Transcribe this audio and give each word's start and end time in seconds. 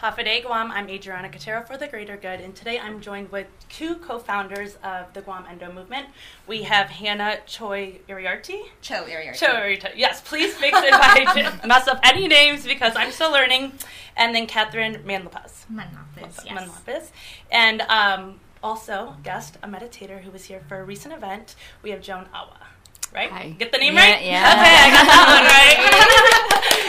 Hafa 0.00 0.18
Adai 0.22 0.44
Guam. 0.44 0.70
I'm 0.70 0.88
Adriana 0.88 1.28
Cotero 1.28 1.66
for 1.66 1.76
the 1.76 1.88
Greater 1.88 2.16
Good, 2.16 2.38
and 2.40 2.54
today 2.54 2.78
I'm 2.78 3.00
joined 3.00 3.32
with 3.32 3.48
two 3.68 3.96
co-founders 3.96 4.76
of 4.84 5.12
the 5.12 5.22
Guam 5.22 5.44
Endo 5.50 5.72
Movement. 5.72 6.06
We 6.46 6.62
have 6.62 6.88
Hanna 6.88 7.38
Choi 7.46 7.98
Iriarte. 8.08 8.60
Cho 8.80 9.04
Iriarte. 9.06 9.34
Cho 9.34 9.46
Iriarte. 9.48 9.90
Yes, 9.96 10.20
please 10.20 10.54
fix 10.54 10.78
it 10.78 10.84
if 10.84 10.94
I 10.94 11.60
mess 11.66 11.88
up 11.88 11.98
any 12.04 12.28
names 12.28 12.64
because 12.64 12.94
I'm 12.94 13.10
still 13.10 13.32
learning. 13.32 13.72
And 14.16 14.32
then 14.36 14.46
Catherine 14.46 15.02
Manlapaz. 15.04 15.64
Manlapaz, 15.68 16.44
yes. 16.44 16.46
Manlapaz. 16.46 17.10
And 17.50 17.80
um, 17.82 18.38
also 18.62 19.16
guest, 19.24 19.58
a 19.64 19.68
meditator 19.68 20.20
who 20.20 20.30
was 20.30 20.44
here 20.44 20.62
for 20.68 20.78
a 20.78 20.84
recent 20.84 21.12
event. 21.12 21.56
We 21.82 21.90
have 21.90 22.02
Joan 22.02 22.26
Awa 22.32 22.68
right? 23.14 23.30
Hi. 23.30 23.50
Get 23.58 23.72
the 23.72 23.78
name 23.78 23.94
Yeah, 23.94 24.00
right? 24.00 24.24
yeah. 24.24 24.52
Okay, 24.52 24.74
I 24.76 24.90
got 24.92 25.06
that 25.08 25.24
one 25.32 25.44
right. 25.48 26.14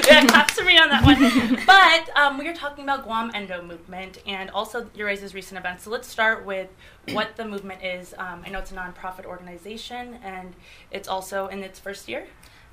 yeah, 0.08 0.26
claps 0.26 0.56
to 0.56 0.64
me 0.64 0.78
on 0.78 0.90
that 0.90 1.04
one. 1.04 1.60
But 1.66 2.18
um, 2.18 2.38
we 2.38 2.48
are 2.48 2.54
talking 2.54 2.84
about 2.84 3.04
Guam 3.04 3.32
Endo 3.34 3.62
Movement 3.62 4.22
and 4.26 4.50
also 4.52 4.90
your 4.96 5.14
guys' 5.14 5.34
recent 5.34 5.57
events. 5.57 5.84
So 5.84 5.90
let's 5.90 6.07
start 6.07 6.46
with 6.46 6.70
what 7.12 7.36
the 7.36 7.46
movement 7.46 7.84
is. 7.84 8.14
Um, 8.18 8.43
I 8.46 8.50
know 8.50 8.60
it's 8.60 8.71
a 8.71 8.76
nonprofit 8.76 9.26
organization 9.26 10.20
and 10.24 10.56
it's 10.92 11.07
also 11.07 11.48
in 11.48 11.64
its 11.64 11.80
first 11.80 12.07
year. 12.07 12.28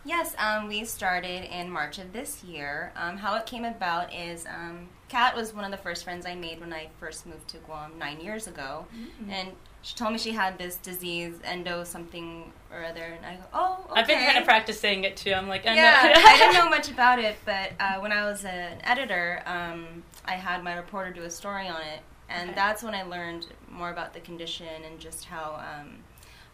Yes, 0.06 0.36
um, 0.38 0.68
we 0.68 0.84
started 0.84 1.44
in 1.52 1.68
March 1.68 1.98
of 1.98 2.12
this 2.12 2.44
year. 2.44 2.92
Um, 2.94 3.16
how 3.16 3.34
it 3.34 3.44
came 3.44 3.64
about 3.64 4.14
is 4.14 4.46
um, 4.46 4.88
Kat 5.08 5.34
was 5.34 5.52
one 5.52 5.64
of 5.64 5.72
the 5.72 5.76
first 5.76 6.04
friends 6.04 6.24
I 6.26 6.36
made 6.36 6.60
when 6.60 6.72
I 6.72 6.88
first 7.00 7.26
moved 7.26 7.48
to 7.48 7.58
Guam 7.58 7.98
nine 7.98 8.20
years 8.20 8.46
ago, 8.46 8.86
and 9.28 9.48
she 9.82 9.96
told 9.96 10.12
me 10.12 10.18
she 10.18 10.30
had 10.30 10.58
this 10.58 10.76
disease, 10.76 11.34
endo 11.42 11.82
something 11.82 12.52
or 12.72 12.84
other, 12.84 13.02
and 13.02 13.26
I 13.26 13.34
go, 13.34 13.42
oh, 13.52 13.86
okay. 13.90 14.00
I've 14.00 14.06
been 14.06 14.22
trying 14.22 14.38
to 14.38 14.44
practice 14.44 14.78
saying 14.78 15.02
it 15.02 15.16
too. 15.16 15.32
I'm 15.32 15.48
like, 15.48 15.66
I 15.66 15.74
yeah, 15.74 16.00
I 16.24 16.36
didn't 16.38 16.54
know 16.54 16.70
much 16.70 16.88
about 16.88 17.18
it, 17.18 17.36
but 17.44 17.72
uh, 17.80 17.98
when 17.98 18.12
I 18.12 18.24
was 18.30 18.44
an 18.44 18.78
editor, 18.84 19.42
um, 19.44 20.04
I 20.24 20.34
had 20.34 20.62
my 20.62 20.74
reporter 20.76 21.10
do 21.12 21.22
a 21.24 21.30
story 21.30 21.66
on 21.66 21.80
it, 21.82 22.00
and 22.28 22.50
Okay. 22.50 22.54
that's 22.54 22.84
when 22.84 22.94
I 22.94 23.02
learned 23.02 23.48
more 23.68 23.90
about 23.90 24.14
the 24.14 24.20
condition 24.20 24.68
and 24.88 25.00
just 25.00 25.24
how 25.24 25.60
um, 25.80 25.98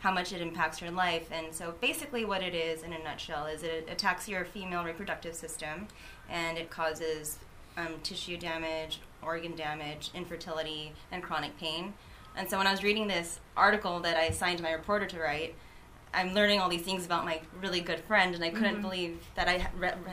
how 0.03 0.11
much 0.11 0.33
it 0.33 0.41
impacts 0.41 0.81
your 0.81 0.91
life. 0.91 1.29
And 1.31 1.55
so, 1.55 1.75
basically, 1.81 2.25
what 2.25 2.43
it 2.43 2.55
is 2.55 2.83
in 2.83 2.93
a 2.93 2.99
nutshell 2.99 3.47
is 3.47 3.63
it 3.63 3.89
attacks 3.91 4.29
your 4.29 4.45
female 4.45 4.83
reproductive 4.85 5.35
system, 5.35 5.87
and 6.29 6.59
it 6.59 6.71
causes 6.71 7.39
um, 7.77 7.95
tissue 8.03 8.37
damage, 8.37 9.01
organ 9.23 9.55
damage, 9.55 10.11
infertility, 10.13 10.93
and 11.13 11.23
chronic 11.23 11.57
pain. 11.59 11.95
And 12.37 12.51
so, 12.51 12.59
when 12.59 12.67
I 12.67 12.73
was 12.73 12.83
reading 12.83 13.07
this 13.07 13.39
article 13.57 14.01
that 14.01 14.17
I 14.17 14.25
assigned 14.25 14.61
my 14.61 14.73
reporter 14.73 15.07
to 15.07 15.21
write, 15.21 15.55
I'm 16.13 16.35
learning 16.35 16.61
all 16.61 16.69
these 16.69 16.83
things 16.83 17.07
about 17.07 17.25
my 17.25 17.41
really 17.61 17.81
good 17.81 18.01
friend, 18.01 18.35
and 18.35 18.43
I 18.43 18.51
couldn't 18.51 18.79
Mhm. 18.79 18.83
believe 18.83 19.25
that 19.37 19.47
I 19.49 19.59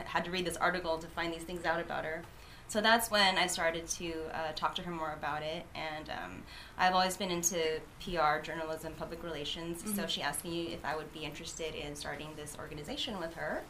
had 0.06 0.24
to 0.24 0.30
read 0.30 0.46
this 0.46 0.56
article 0.56 0.98
to 0.98 1.06
find 1.08 1.34
these 1.34 1.42
things 1.42 1.64
out 1.64 1.80
about 1.80 2.04
her. 2.04 2.22
So 2.70 2.80
that's 2.80 3.10
when 3.10 3.36
I 3.36 3.48
started 3.48 3.88
to 3.88 4.12
uh, 4.32 4.52
talk 4.54 4.76
to 4.76 4.82
her 4.82 4.92
more 4.92 5.12
about 5.12 5.42
it, 5.42 5.66
and 5.74 6.08
um, 6.08 6.42
I've 6.78 6.94
always 6.94 7.16
been 7.16 7.32
into 7.32 7.80
PR, 7.98 8.38
journalism, 8.44 8.92
public 8.96 9.24
relations. 9.24 9.80
So 9.96 10.04
Mhm. 10.04 10.08
she 10.08 10.22
asked 10.22 10.44
me 10.44 10.68
if 10.72 10.84
I 10.84 10.94
would 10.94 11.12
be 11.12 11.24
interested 11.24 11.74
in 11.74 11.96
starting 11.96 12.28
this 12.36 12.56
organization 12.56 13.18
with 13.18 13.34
her, 13.34 13.64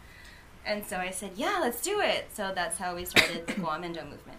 and 0.66 0.86
so 0.86 0.98
I 0.98 1.08
said, 1.12 1.30
"Yeah, 1.34 1.60
let's 1.62 1.80
do 1.80 2.00
it." 2.00 2.28
So 2.34 2.52
that's 2.54 2.76
how 2.76 2.94
we 2.94 3.06
started 3.06 3.46
the 3.46 3.54
Guam 3.62 3.84
Endo 3.84 4.04
movement. 4.04 4.38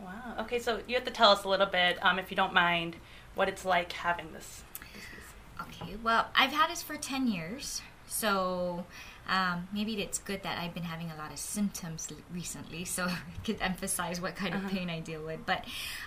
Wow. 0.00 0.34
Okay, 0.40 0.58
so 0.58 0.80
you 0.88 0.96
have 0.96 1.04
to 1.04 1.12
tell 1.12 1.30
us 1.30 1.44
a 1.44 1.48
little 1.48 1.66
bit, 1.66 2.04
um, 2.04 2.18
if 2.18 2.28
you 2.32 2.36
don't 2.36 2.52
mind, 2.52 2.96
what 3.36 3.48
it's 3.48 3.64
like 3.64 3.92
having 3.92 4.32
this 4.32 4.64
disease. 4.92 5.30
Okay, 5.60 5.94
well, 6.02 6.26
I've 6.34 6.50
had 6.50 6.70
this 6.70 6.82
for 6.82 6.96
10 6.96 7.28
years, 7.28 7.82
so 8.08 8.84
um, 9.28 9.68
maybe 9.72 10.00
it's 10.02 10.18
good 10.18 10.42
that 10.44 10.58
I've 10.58 10.74
been 10.74 10.84
having 10.84 11.10
a 11.10 11.16
lot 11.16 11.32
of 11.32 11.38
symptoms 11.38 12.08
recently, 12.32 12.84
so 12.84 13.04
I 13.06 13.18
could 13.44 13.58
emphasize 13.60 14.20
what 14.20 14.36
kind 14.36 14.54
Uh-huh. 14.54 14.66
of 14.66 14.72
pain 14.72 14.88
I 14.90 15.00
deal 15.00 15.22
with. 15.24 15.44
But 15.46 15.64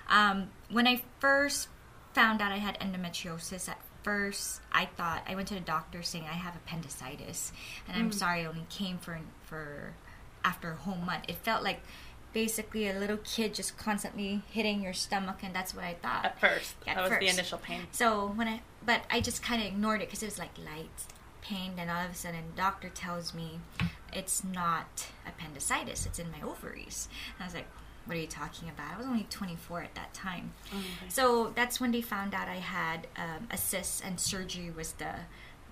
um, 0.09 0.49
when 0.69 0.87
I 0.87 1.01
first 1.19 1.67
found 2.13 2.41
out 2.41 2.51
I 2.51 2.57
had 2.57 2.79
endometriosis, 2.79 3.67
at 3.69 3.79
first 4.03 4.61
I 4.71 4.85
thought 4.85 5.23
I 5.27 5.35
went 5.35 5.47
to 5.49 5.53
the 5.53 5.59
doctor 5.59 6.01
saying 6.01 6.23
I 6.25 6.33
have 6.33 6.55
appendicitis, 6.55 7.51
and 7.87 7.97
I'm 7.97 8.09
Mm. 8.09 8.13
sorry 8.13 8.41
I 8.41 8.45
only 8.45 8.65
came 8.69 8.97
for 8.97 9.19
for 9.45 9.93
after 10.43 10.71
a 10.71 10.75
whole 10.75 10.95
month. 10.95 11.25
It 11.27 11.35
felt 11.37 11.63
like 11.63 11.81
basically 12.31 12.87
a 12.87 12.93
little 12.97 13.17
kid 13.17 13.53
just 13.55 13.77
constantly 13.77 14.41
hitting 14.51 14.81
your 14.81 14.93
stomach, 14.93 15.37
and 15.43 15.53
that's 15.53 15.73
what 15.73 15.83
I 15.83 15.95
thought. 15.95 16.25
At 16.25 16.39
first, 16.39 16.75
At 16.87 16.95
that 16.95 17.09
was 17.09 17.19
the 17.19 17.27
initial 17.27 17.57
pain. 17.57 17.81
So 17.91 18.27
when 18.35 18.47
I, 18.47 18.61
but 18.85 19.01
I 19.11 19.19
just 19.19 19.41
kind 19.43 19.61
of 19.61 19.67
ignored 19.67 20.01
it 20.01 20.07
because 20.07 20.23
it 20.23 20.27
was 20.27 20.39
like 20.39 20.51
light 20.57 20.89
pain. 21.49 21.75
Then 21.75 21.89
all 21.89 22.05
of 22.05 22.11
a 22.11 22.15
sudden, 22.15 22.43
the 22.55 22.61
doctor 22.61 22.89
tells 22.89 23.33
me 23.33 23.59
it's 24.13 24.43
not 24.43 25.07
appendicitis; 25.27 26.05
it's 26.05 26.19
in 26.19 26.31
my 26.31 26.41
ovaries. 26.41 27.07
And 27.35 27.43
I 27.43 27.45
was 27.45 27.53
like, 27.53 27.67
"What 28.05 28.15
are 28.17 28.21
you 28.21 28.27
talking 28.27 28.69
about?" 28.69 28.93
I 28.95 28.97
was 28.97 29.07
only 29.07 29.27
24 29.29 29.81
at 29.83 29.95
that 29.95 30.13
time. 30.13 30.53
Okay. 30.71 31.09
So 31.09 31.51
that's 31.55 31.79
when 31.81 31.91
they 31.91 32.01
found 32.01 32.33
out 32.33 32.47
I 32.47 32.55
had 32.79 33.07
um, 33.17 33.47
a 33.51 33.57
cyst, 33.57 34.03
and 34.05 34.19
surgery 34.19 34.71
was 34.71 34.93
the 34.93 35.13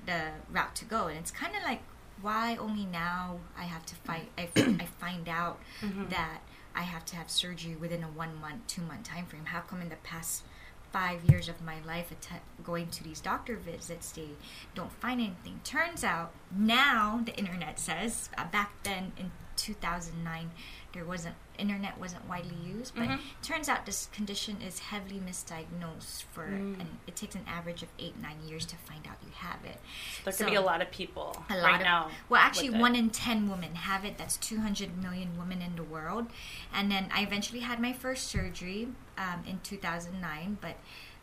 the 0.05 0.21
route 0.49 0.75
to 0.75 0.85
go. 0.85 1.07
And 1.07 1.17
it's 1.17 1.31
kind 1.31 1.53
of 1.55 1.63
like, 1.63 1.81
why 2.21 2.55
only 2.57 2.85
now 2.85 3.39
I 3.57 3.63
have 3.63 3.85
to 3.87 3.95
fight? 3.95 4.29
I, 4.37 4.49
I 4.55 4.85
find 4.99 5.27
out 5.27 5.59
Mhm. 5.81 6.09
that 6.09 6.39
I 6.75 6.83
have 6.83 7.03
to 7.05 7.15
have 7.15 7.29
surgery 7.29 7.75
within 7.75 8.03
a 8.03 8.07
one 8.07 8.33
month, 8.39 8.67
two 8.67 8.81
month 8.83 9.03
time 9.03 9.25
frame. 9.25 9.45
How 9.45 9.61
come 9.61 9.81
in 9.81 9.89
the 9.89 9.97
past 10.11 10.43
five 10.91 11.23
years 11.25 11.47
of 11.49 11.61
my 11.61 11.75
life 11.85 12.11
att- 12.11 12.41
going 12.63 12.87
to 12.89 13.03
these 13.03 13.21
doctor 13.21 13.55
visits 13.55 14.11
they 14.11 14.29
don't 14.75 14.91
find 14.91 15.19
anything? 15.21 15.59
Turns 15.63 16.03
out 16.03 16.31
now 16.51 17.21
the 17.23 17.35
internet 17.37 17.79
says 17.79 18.29
uh, 18.37 18.45
back 18.45 18.71
then 18.83 19.11
in 19.17 19.31
2009 19.55 20.51
there 20.93 21.05
wasn't 21.05 21.35
internet 21.57 21.97
wasn't 21.99 22.27
widely 22.27 22.55
used, 22.55 22.93
but 22.95 23.07
Mhm. 23.07 23.19
turns 23.41 23.67
out 23.69 23.85
this 23.85 24.07
condition 24.11 24.61
is 24.61 24.79
heavily 24.79 25.19
misdiagnosed 25.19 26.23
for 26.31 26.47
Mm. 26.47 26.79
and 26.79 26.99
it 27.07 27.15
takes 27.15 27.35
an 27.35 27.45
average 27.47 27.83
of 27.83 27.89
eight 27.99 28.15
nine 28.17 28.39
years 28.47 28.65
to 28.67 28.75
find 28.77 29.07
out 29.07 29.17
you 29.25 29.31
have 29.35 29.63
it. 29.65 29.79
There 30.23 30.33
could 30.33 30.45
So- 30.45 30.49
be 30.49 30.55
a 30.55 30.61
lot 30.61 30.81
of 30.81 30.91
people 30.91 31.45
A 31.49 31.55
lot 31.57 31.63
right 31.63 31.75
of 31.75 31.81
now. 31.81 32.11
well, 32.29 32.41
actually, 32.41 32.69
one 32.71 32.95
in 32.95 33.09
ten 33.09 33.49
women 33.49 33.75
have 33.75 34.05
it. 34.05 34.17
That's 34.17 34.37
200 34.37 34.97
million 34.97 35.37
women 35.37 35.61
in 35.61 35.75
the 35.75 35.83
world. 35.83 36.31
And 36.73 36.91
then 36.91 37.09
I 37.13 37.21
eventually 37.21 37.61
had 37.61 37.79
my 37.79 37.93
first 37.93 38.27
surgery 38.27 38.89
um, 39.17 39.43
in 39.47 39.59
2009. 39.61 40.57
But 40.61 40.77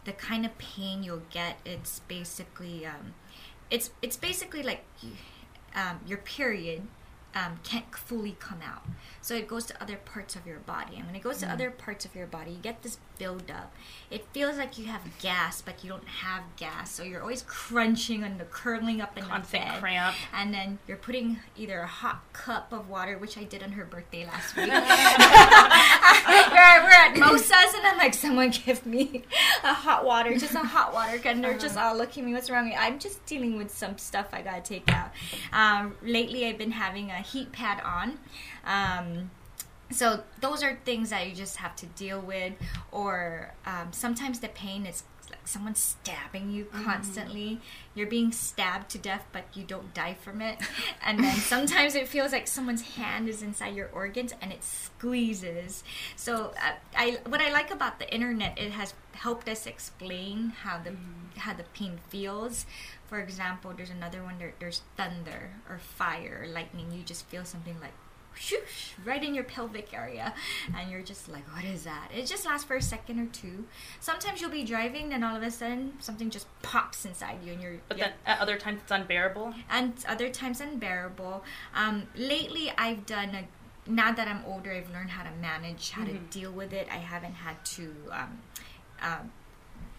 the 0.04 0.12
kind 0.12 0.44
of 0.44 0.56
pain 0.58 1.02
you'll 1.04 1.22
get, 1.30 1.60
it's 1.64 2.00
basically, 2.00 2.84
um, 2.86 3.14
it's 3.70 3.90
it's 4.02 4.16
basically 4.16 4.62
like 4.62 4.84
um, 5.74 6.00
your 6.06 6.18
period 6.18 6.86
um, 7.34 7.58
can't 7.62 7.94
fully 7.94 8.36
come 8.38 8.60
out. 8.64 8.82
So 9.20 9.34
it 9.34 9.48
goes 9.48 9.64
to 9.66 9.82
other 9.82 9.96
parts 9.96 10.36
of 10.36 10.46
your 10.46 10.58
body. 10.60 10.96
And 10.96 11.06
when 11.06 11.14
it 11.14 11.22
goes 11.22 11.38
to 11.38 11.50
other 11.50 11.70
parts 11.70 12.04
of 12.04 12.14
your 12.14 12.26
body, 12.26 12.52
you 12.52 12.58
get 12.58 12.82
this 12.82 12.98
buildup. 13.18 13.74
It 14.10 14.26
feels 14.32 14.56
like 14.56 14.78
you 14.78 14.86
have 14.86 15.02
gas, 15.20 15.62
but 15.62 15.82
you 15.82 15.90
don't 15.90 16.06
have 16.06 16.42
gas. 16.56 16.92
So 16.92 17.02
you're 17.02 17.22
always 17.22 17.42
crunching 17.42 18.22
and 18.22 18.38
the 18.38 18.44
curling 18.44 19.00
up 19.00 19.16
in 19.16 19.24
Constant 19.24 19.64
the 19.64 19.70
bed. 19.70 19.80
cramp. 19.80 20.16
And 20.32 20.52
then 20.54 20.78
you're 20.86 20.96
putting 20.96 21.38
either 21.56 21.80
a 21.80 21.86
hot 21.86 22.22
cup 22.32 22.72
of 22.72 22.88
water, 22.88 23.18
which 23.18 23.36
I 23.38 23.44
did 23.44 23.62
on 23.62 23.72
her 23.72 23.84
birthday 23.84 24.26
last 24.26 24.56
week. 24.56 24.66
we're, 24.68 24.74
we're 26.84 26.90
at 26.90 27.14
Mosa's, 27.16 27.74
and 27.74 27.86
I'm 27.86 27.98
like, 27.98 28.13
someone 28.24 28.50
give 28.66 28.84
me 28.86 29.22
a 29.62 29.72
hot 29.72 30.04
water, 30.04 30.36
just 30.36 30.54
a 30.54 30.58
hot 30.58 30.92
water. 30.92 31.20
And 31.24 31.42
they're 31.42 31.58
just 31.58 31.76
all 31.76 31.96
looking 31.96 32.24
at 32.24 32.26
me, 32.26 32.34
what's 32.34 32.50
wrong? 32.50 32.64
with 32.64 32.74
me? 32.74 32.78
I'm 32.78 32.98
just 32.98 33.24
dealing 33.26 33.56
with 33.56 33.74
some 33.74 33.98
stuff 33.98 34.28
I 34.32 34.42
gotta 34.42 34.62
take 34.62 34.90
out. 34.92 35.10
Um, 35.52 35.96
lately, 36.02 36.46
I've 36.46 36.58
been 36.58 36.72
having 36.72 37.10
a 37.10 37.20
heat 37.20 37.52
pad 37.52 37.82
on. 37.84 38.18
Um, 38.64 39.30
so 39.90 40.24
those 40.40 40.62
are 40.62 40.78
things 40.84 41.10
that 41.10 41.28
you 41.28 41.34
just 41.34 41.56
have 41.58 41.76
to 41.76 41.86
deal 41.86 42.20
with 42.20 42.54
or 42.90 43.54
um, 43.66 43.92
sometimes 43.92 44.40
the 44.40 44.48
pain 44.48 44.86
is 44.86 45.04
someone 45.44 45.74
stabbing 45.74 46.50
you 46.50 46.66
constantly. 46.66 47.60
You're 47.94 48.06
being 48.06 48.32
stabbed 48.32 48.90
to 48.90 48.98
death 48.98 49.26
but 49.32 49.44
you 49.54 49.64
don't 49.64 49.92
die 49.94 50.14
from 50.14 50.40
it. 50.40 50.58
And 51.04 51.22
then 51.22 51.36
sometimes 51.54 51.94
it 51.94 52.08
feels 52.08 52.32
like 52.32 52.46
someone's 52.46 52.82
hand 52.82 53.28
is 53.28 53.42
inside 53.42 53.74
your 53.74 53.88
organs 53.92 54.34
and 54.40 54.52
it 54.52 54.64
squeezes. 54.64 55.84
So 56.16 56.52
uh, 56.62 56.72
I, 56.96 57.18
what 57.26 57.40
i 57.40 57.52
like 57.52 57.70
about 57.70 57.98
the 57.98 58.12
internet 58.12 58.58
it 58.58 58.72
has 58.72 58.94
helped 59.12 59.48
us 59.48 59.66
explain 59.66 60.50
how 60.62 60.78
the 60.78 60.96
how 61.38 61.54
the 61.54 61.64
pain 61.74 62.00
feels. 62.08 62.66
For 63.06 63.20
example 63.20 63.72
there's 63.76 63.90
another 63.90 64.22
one 64.22 64.38
there, 64.38 64.54
there's 64.58 64.82
thunder 64.96 65.50
or 65.68 65.78
fire 65.78 66.42
or 66.42 66.46
lightning. 66.48 66.90
You 66.92 67.02
just 67.02 67.26
feel 67.26 67.44
something 67.44 67.76
like 67.80 67.92
whoosh, 68.34 68.92
right 69.04 69.22
in 69.22 69.34
your 69.34 69.44
pelvic 69.44 69.92
area. 69.94 70.34
And 70.76 70.90
you're 70.90 71.02
just 71.02 71.28
like 71.28 71.44
what 71.54 71.64
is 71.64 71.84
that? 71.84 72.08
It 72.14 72.26
just 72.26 72.44
lasts 72.46 72.66
for 72.66 72.76
a 72.76 72.82
second 72.82 73.18
or 73.20 73.26
two. 73.26 73.64
Sometimes 74.00 74.40
you'll 74.40 74.50
be 74.50 74.64
driving 74.64 75.12
and 75.14 75.24
all 75.24 75.36
of 75.36 75.42
a 75.42 75.50
sudden 75.50 75.94
something 76.00 76.30
just 76.30 76.46
pops 76.62 77.04
inside 77.04 77.38
you 77.44 77.52
and 77.52 77.62
you're 77.62 77.76
But 77.88 77.98
then 77.98 78.12
at 78.26 78.40
other 78.40 78.56
times 78.58 78.80
it's 78.82 78.92
unbearable. 78.92 79.54
and 79.70 79.92
other 80.08 80.28
times 80.30 80.60
unbearable. 80.60 81.44
Um, 81.74 82.08
lately 82.16 82.72
i've 82.76 83.06
done 83.06 83.30
a 83.34 83.44
now 83.90 84.12
that 84.12 84.26
i'm 84.28 84.42
older 84.46 84.72
i've 84.72 84.90
learned 84.90 85.10
how 85.10 85.22
to 85.22 85.30
manage 85.40 85.90
how 85.90 86.04
to 86.04 86.12
Mhm. 86.12 86.30
deal 86.30 86.50
with 86.52 86.72
it. 86.72 86.88
I 86.90 86.96
haven't 86.96 87.34
had 87.34 87.62
to 87.76 87.94
um, 88.10 88.38
um, 89.02 89.32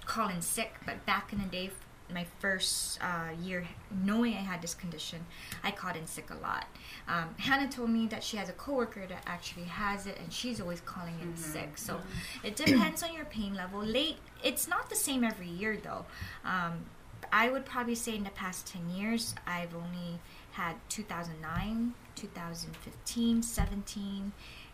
call 0.06 0.30
in 0.30 0.42
sick 0.42 0.74
but 0.86 1.06
back 1.06 1.32
in 1.34 1.40
the 1.40 1.46
day 1.48 1.70
my 2.14 2.26
first 2.40 3.00
uh, 3.02 3.30
year 3.42 3.68
knowing 4.04 4.34
I 4.34 4.42
had 4.42 4.62
this 4.62 4.74
condition, 4.74 5.26
I 5.64 5.72
caught 5.72 5.96
in 5.96 6.06
sick 6.06 6.30
a 6.30 6.36
lot. 6.36 6.66
Um, 7.08 7.36
Hanna 7.38 7.68
told 7.68 7.90
me 7.90 8.08
that 8.08 8.24
she 8.24 8.38
has 8.38 8.50
a 8.50 8.54
coworker 8.54 9.06
that 9.08 9.24
actually 9.26 9.66
has 9.66 10.06
it, 10.08 10.18
and 10.20 10.32
she's 10.32 10.62
always 10.62 10.82
calling 10.82 11.16
in 11.22 11.36
sick. 11.36 11.78
So 11.78 12.00
it 12.44 12.56
depends 12.66 13.04
on 13.04 13.14
your 13.14 13.26
pain 13.26 13.56
level. 13.56 13.82
Late, 13.82 14.18
it's 14.44 14.68
not 14.68 14.90
the 14.90 14.96
same 14.96 15.24
every 15.24 15.50
year 15.50 15.78
though. 15.82 16.06
Um, 16.44 16.86
I 17.32 17.50
would 17.50 17.66
probably 17.66 17.96
say 17.96 18.16
in 18.16 18.24
the 18.24 18.30
past 18.30 18.68
10 18.68 18.90
years, 18.90 19.36
I've 19.48 19.76
only 19.76 20.20
had 20.52 20.76
2009, 20.90 21.94
2015, 22.16 23.42
17, 23.42 24.32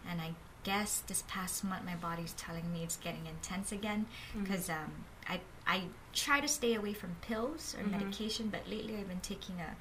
and 0.10 0.22
I 0.22 0.32
guess 0.64 1.00
this 1.08 1.24
past 1.28 1.64
month 1.64 1.84
my 1.86 1.96
body's 1.96 2.34
telling 2.34 2.72
me 2.72 2.84
it's 2.84 2.98
getting 2.98 3.26
intense 3.26 3.72
again 3.72 4.06
because 4.40 4.70
um, 4.70 4.92
I 5.32 5.40
I 5.68 5.78
try 6.14 6.40
to 6.42 6.48
stay 6.48 6.74
away 6.76 6.94
from 6.94 7.12
pills 7.22 7.76
or 7.78 7.84
medication, 7.88 8.50
but 8.50 8.62
lately 8.70 8.98
I've 8.98 9.08
been 9.08 9.20
taking 9.22 9.56
a 9.60 9.72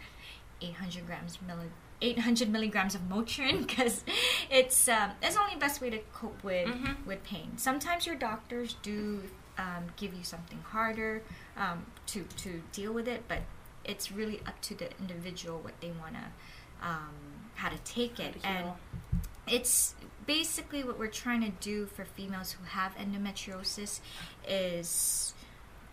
800 0.64 1.06
grams 1.06 1.38
milli 1.48 1.68
800 2.02 2.48
milligrams 2.48 2.94
of 2.94 3.02
Motrin 3.12 3.56
because 3.66 4.04
it's 4.50 4.88
um, 4.88 5.10
it's 5.22 5.34
the 5.36 5.40
only 5.42 5.56
best 5.56 5.80
way 5.80 5.90
to 5.90 5.98
cope 6.12 6.42
with 6.44 6.68
Mhm. 6.68 7.06
with 7.06 7.22
pain. 7.24 7.48
Sometimes 7.56 8.06
your 8.06 8.16
doctors 8.16 8.76
do 8.82 9.22
um, 9.58 9.84
give 9.96 10.14
you 10.14 10.24
something 10.24 10.60
harder 10.74 11.22
um, 11.56 11.78
to 12.06 12.24
to 12.44 12.62
deal 12.72 12.92
with 12.92 13.08
it, 13.08 13.22
but 13.28 13.40
it's 13.84 14.12
really 14.12 14.38
up 14.46 14.60
to 14.68 14.74
the 14.74 14.88
individual 15.00 15.58
what 15.66 15.76
they 15.80 15.90
want 16.02 16.14
to 16.14 16.26
um, 16.88 17.14
how 17.54 17.68
to 17.68 17.78
take 17.78 18.20
it 18.20 18.34
and 18.44 18.66
it's 19.46 19.94
basically 20.26 20.84
what 20.84 20.98
we're 20.98 21.16
trying 21.24 21.40
to 21.42 21.50
do 21.60 21.86
for 21.86 22.04
females 22.04 22.52
who 22.52 22.64
have 22.64 22.94
endometriosis 22.96 24.00
is 24.48 25.34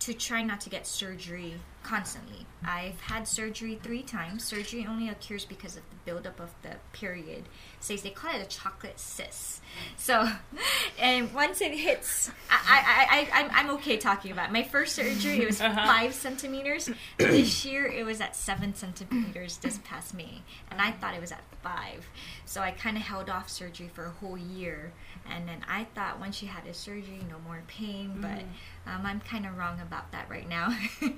to 0.00 0.14
try 0.14 0.42
not 0.42 0.60
to 0.62 0.70
get 0.70 0.86
surgery 0.86 1.54
constantly. 1.88 2.44
I've 2.64 3.00
had 3.00 3.26
surgery 3.28 3.78
three 3.82 4.02
times. 4.02 4.44
Surgery 4.44 4.84
only 4.88 5.08
occurs 5.08 5.44
because 5.44 5.76
of 5.76 5.82
the 5.90 5.96
buildup 6.04 6.38
of 6.40 6.50
the 6.62 6.74
period. 6.92 7.44
Says 7.80 8.02
they 8.02 8.10
call 8.10 8.34
it 8.34 8.42
a 8.42 8.46
chocolate 8.48 8.98
cyst. 8.98 9.62
So, 9.96 10.28
and 10.98 11.32
once 11.32 11.60
it 11.60 11.72
hits, 11.72 12.30
I, 12.50 12.58
I, 12.98 13.16
I, 13.38 13.40
I'm, 13.40 13.50
I'm 13.52 13.70
okay 13.76 13.96
talking 13.96 14.32
about 14.32 14.50
it. 14.50 14.52
my 14.52 14.64
first 14.64 14.96
surgery. 14.96 15.42
It 15.42 15.46
was 15.46 15.60
Uh-huh. 15.60 15.86
five 15.86 16.14
centimeters. 16.14 16.90
This 17.18 17.64
year 17.64 17.86
it 17.86 18.04
was 18.04 18.20
at 18.20 18.34
seven 18.36 18.74
centimeters. 18.74 19.56
This 19.58 19.78
past 19.84 20.12
May, 20.14 20.42
and 20.70 20.80
I 20.80 20.90
thought 20.92 21.14
it 21.14 21.20
was 21.20 21.32
at 21.32 21.42
five. 21.62 22.06
So 22.44 22.60
I 22.60 22.70
kind 22.72 22.96
of 22.96 23.02
held 23.04 23.30
off 23.30 23.48
surgery 23.48 23.88
for 23.94 24.04
a 24.06 24.10
whole 24.10 24.36
year, 24.38 24.92
and 25.30 25.46
then 25.48 25.64
I 25.68 25.84
thought 25.94 26.18
once 26.20 26.42
you 26.42 26.48
had 26.48 26.66
a 26.66 26.74
surgery, 26.74 27.20
no 27.30 27.36
more 27.46 27.62
pain. 27.68 28.18
But 28.20 28.42
um, 28.90 29.06
I'm 29.06 29.20
kind 29.20 29.46
of 29.46 29.56
wrong 29.56 29.80
about 29.80 30.10
that 30.12 30.28
right 30.28 30.48
now. 30.48 30.76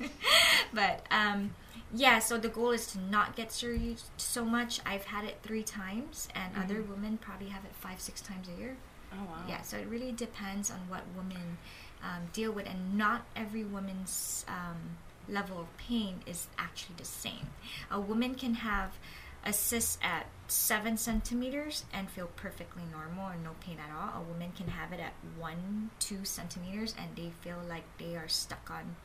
but 0.74 1.04
um, 1.10 1.54
yeah, 1.92 2.18
so 2.18 2.38
the 2.38 2.48
goal 2.48 2.70
is 2.70 2.86
to 2.88 3.00
not 3.00 3.36
get 3.36 3.52
surgery 3.52 3.96
so 4.16 4.44
much. 4.44 4.80
I've 4.86 5.04
had 5.04 5.24
it 5.24 5.38
three 5.42 5.62
times, 5.62 6.28
and 6.34 6.52
other 6.56 6.82
women 6.82 7.18
probably 7.18 7.48
have 7.48 7.64
it 7.64 7.72
five, 7.74 8.00
six 8.00 8.20
times 8.20 8.48
a 8.48 8.60
year. 8.60 8.76
Oh 9.12 9.24
wow. 9.24 9.44
Yeah, 9.48 9.62
so 9.62 9.76
it 9.76 9.88
really 9.88 10.12
depends 10.12 10.70
on 10.70 10.78
what 10.88 11.02
women 11.16 11.58
um, 12.02 12.28
deal 12.32 12.52
with, 12.52 12.66
and 12.66 12.96
not 12.96 13.26
every 13.34 13.64
woman's 13.64 14.44
um, 14.48 14.96
level 15.28 15.60
of 15.60 15.76
pain 15.76 16.20
is 16.26 16.46
actually 16.58 16.94
the 16.96 17.04
same. 17.04 17.48
A 17.90 18.00
woman 18.00 18.34
can 18.34 18.54
have 18.54 18.98
a 19.44 19.52
cyst 19.52 19.98
at 20.02 20.26
seven 20.48 20.96
centimeters 20.96 21.84
and 21.92 22.10
feel 22.10 22.28
perfectly 22.36 22.82
normal 22.92 23.28
and 23.28 23.42
no 23.42 23.50
pain 23.60 23.78
at 23.78 23.90
all. 23.94 24.20
A 24.20 24.24
woman 24.24 24.52
can 24.56 24.68
have 24.68 24.92
it 24.92 25.00
at 25.00 25.14
one, 25.38 25.90
two 25.98 26.24
centimeters, 26.24 26.94
and 26.98 27.16
they 27.16 27.32
feel 27.40 27.58
like 27.68 27.84
they 27.98 28.16
are 28.16 28.28
stuck 28.28 28.70
on 28.70 28.96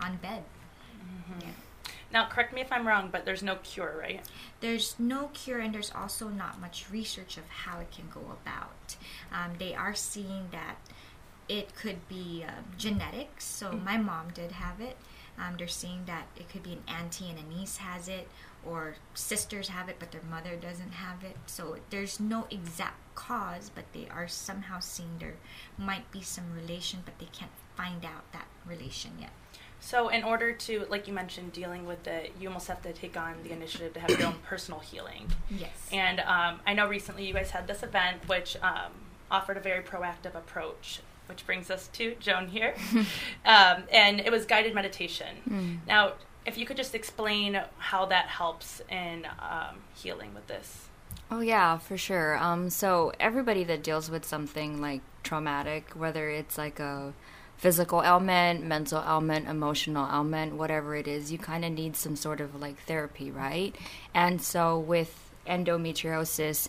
on 0.00 0.16
bed. 0.16 0.44
Yeah. 1.40 1.48
Now, 2.12 2.28
correct 2.28 2.52
me 2.52 2.60
if 2.60 2.70
I'm 2.70 2.86
wrong, 2.86 3.08
but 3.10 3.24
there's 3.24 3.42
no 3.42 3.56
cure, 3.56 3.96
right? 3.98 4.20
There's 4.60 4.96
no 4.98 5.30
cure, 5.32 5.60
and 5.60 5.74
there's 5.74 5.92
also 5.94 6.28
not 6.28 6.60
much 6.60 6.90
research 6.90 7.38
of 7.38 7.48
how 7.48 7.80
it 7.80 7.90
can 7.90 8.08
go 8.12 8.20
about. 8.42 8.96
Um, 9.32 9.52
they 9.58 9.74
are 9.74 9.94
seeing 9.94 10.48
that 10.52 10.76
it 11.48 11.74
could 11.74 12.06
be 12.08 12.44
uh, 12.46 12.52
genetics. 12.76 13.44
So 13.44 13.72
my 13.72 13.96
mom 13.96 14.28
did 14.34 14.52
have 14.52 14.80
it. 14.80 14.96
Um, 15.38 15.54
they're 15.56 15.68
seeing 15.68 16.04
that 16.04 16.26
it 16.36 16.48
could 16.50 16.62
be 16.62 16.72
an 16.72 16.82
auntie 16.86 17.30
and 17.30 17.38
a 17.38 17.58
niece 17.58 17.78
has 17.78 18.08
it, 18.08 18.28
or 18.64 18.96
sisters 19.14 19.68
have 19.68 19.88
it, 19.88 19.96
but 19.98 20.12
their 20.12 20.22
mother 20.30 20.56
doesn't 20.56 20.92
have 20.92 21.24
it. 21.24 21.36
So 21.46 21.76
there's 21.90 22.20
no 22.20 22.46
exact 22.50 23.14
cause, 23.14 23.70
but 23.74 23.84
they 23.92 24.06
are 24.10 24.28
somehow 24.28 24.80
seeing 24.80 25.16
there 25.18 25.34
might 25.78 26.10
be 26.12 26.20
some 26.20 26.52
relation, 26.54 27.00
but 27.04 27.18
they 27.18 27.28
can't 27.32 27.50
find 27.76 28.04
out 28.04 28.30
that 28.32 28.46
relation 28.66 29.12
yet. 29.18 29.30
So, 29.84 30.08
in 30.08 30.22
order 30.22 30.52
to, 30.52 30.86
like 30.88 31.08
you 31.08 31.12
mentioned, 31.12 31.52
dealing 31.52 31.86
with 31.86 32.06
it, 32.06 32.32
you 32.40 32.48
almost 32.48 32.68
have 32.68 32.80
to 32.82 32.92
take 32.92 33.16
on 33.16 33.34
the 33.42 33.50
initiative 33.50 33.92
to 33.94 34.00
have 34.00 34.10
your 34.10 34.28
own 34.28 34.36
personal 34.46 34.78
healing. 34.78 35.26
Yes. 35.50 35.70
And 35.92 36.20
um, 36.20 36.60
I 36.64 36.72
know 36.72 36.88
recently 36.88 37.26
you 37.26 37.34
guys 37.34 37.50
had 37.50 37.66
this 37.66 37.82
event 37.82 38.28
which 38.28 38.56
um, 38.62 38.92
offered 39.28 39.56
a 39.56 39.60
very 39.60 39.82
proactive 39.82 40.36
approach, 40.36 41.00
which 41.26 41.44
brings 41.44 41.68
us 41.68 41.88
to 41.94 42.14
Joan 42.20 42.46
here. 42.46 42.74
um, 43.44 43.82
and 43.92 44.20
it 44.20 44.30
was 44.30 44.46
guided 44.46 44.72
meditation. 44.72 45.80
Now, 45.88 46.12
if 46.46 46.56
you 46.56 46.64
could 46.64 46.76
just 46.76 46.94
explain 46.94 47.60
how 47.78 48.06
that 48.06 48.26
helps 48.26 48.82
in 48.88 49.26
um, 49.40 49.76
healing 49.94 50.32
with 50.32 50.46
this. 50.46 50.86
Oh 51.28 51.40
yeah, 51.40 51.78
for 51.78 51.96
sure. 51.96 52.36
Um, 52.36 52.70
so 52.70 53.12
everybody 53.18 53.64
that 53.64 53.82
deals 53.82 54.10
with 54.10 54.24
something 54.24 54.80
like 54.80 55.00
traumatic, 55.24 55.90
whether 55.94 56.28
it's 56.28 56.56
like 56.56 56.78
a 56.78 57.14
physical 57.62 58.02
ailment, 58.02 58.64
mental 58.64 59.00
ailment, 59.06 59.46
emotional 59.48 60.04
ailment, 60.12 60.56
whatever 60.56 60.96
it 60.96 61.06
is, 61.06 61.30
you 61.30 61.38
kind 61.38 61.64
of 61.64 61.70
need 61.70 61.94
some 61.94 62.16
sort 62.16 62.40
of 62.40 62.60
like 62.60 62.76
therapy, 62.86 63.30
right? 63.30 63.72
And 64.12 64.42
so 64.42 64.76
with 64.80 65.30
endometriosis, 65.46 66.66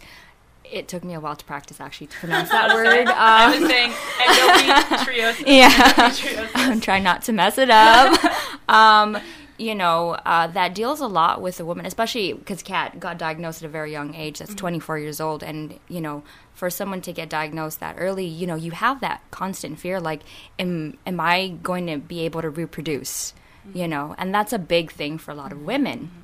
it 0.64 0.88
took 0.88 1.04
me 1.04 1.16
a 1.16 1.20
while 1.20 1.36
to 1.36 1.44
practice 1.46 1.82
actually 1.82 2.08
to 2.08 2.18
pronounce 2.18 2.50
that 2.52 2.74
word. 2.76 3.08
I 3.08 3.48
was 3.50 3.62
Um, 3.64 3.68
saying 3.68 3.92
endometriosis. 3.92 5.44
Yeah. 5.48 5.70
endometriosis. 5.72 6.50
I'm 6.54 6.80
trying 6.80 7.04
not 7.04 7.24
to 7.24 7.34
mess 7.34 7.58
it 7.58 7.72
up. 7.72 8.20
um, 8.70 9.18
you 9.58 9.76
know, 9.76 10.12
uh, 10.26 10.48
that 10.48 10.74
deals 10.74 11.00
a 11.00 11.08
lot 11.08 11.42
with 11.42 11.60
a 11.60 11.66
woman, 11.66 11.86
especially 11.86 12.34
because 12.34 12.64
Kat 12.64 13.00
got 13.00 13.18
diagnosed 13.18 13.62
at 13.62 13.68
a 13.68 13.70
very 13.70 13.92
young 13.92 14.16
age. 14.16 14.40
That's 14.40 14.52
mm-hmm. 14.52 14.58
24 14.58 15.00
years 15.00 15.22
old. 15.22 15.44
And, 15.44 15.80
you 15.88 16.02
know, 16.02 16.24
for 16.54 16.70
someone 16.70 17.02
to 17.02 17.14
get 17.14 17.30
diagnosed 17.30 17.80
that 17.80 17.96
early, 17.98 18.26
you 18.26 18.48
know, 18.48 18.56
you 18.56 18.72
have 18.72 19.02
that 19.02 19.22
constant 19.32 19.80
fear 19.80 20.00
like, 20.00 20.22
am, 20.58 20.98
am 21.06 21.20
I 21.20 21.50
going 21.62 21.88
to 21.88 21.98
be 21.98 22.22
able 22.22 22.42
to 22.42 22.50
reproduce? 22.50 23.34
You 23.66 23.84
mm-hmm. 23.84 23.90
know, 23.92 24.16
and 24.18 24.34
that's 24.34 24.54
a 24.54 24.60
big 24.60 24.92
thing 24.92 25.18
for 25.18 25.32
a 25.32 25.36
lot 25.36 25.52
of 25.52 25.62
women 25.62 26.00
mm-hmm. 26.00 26.23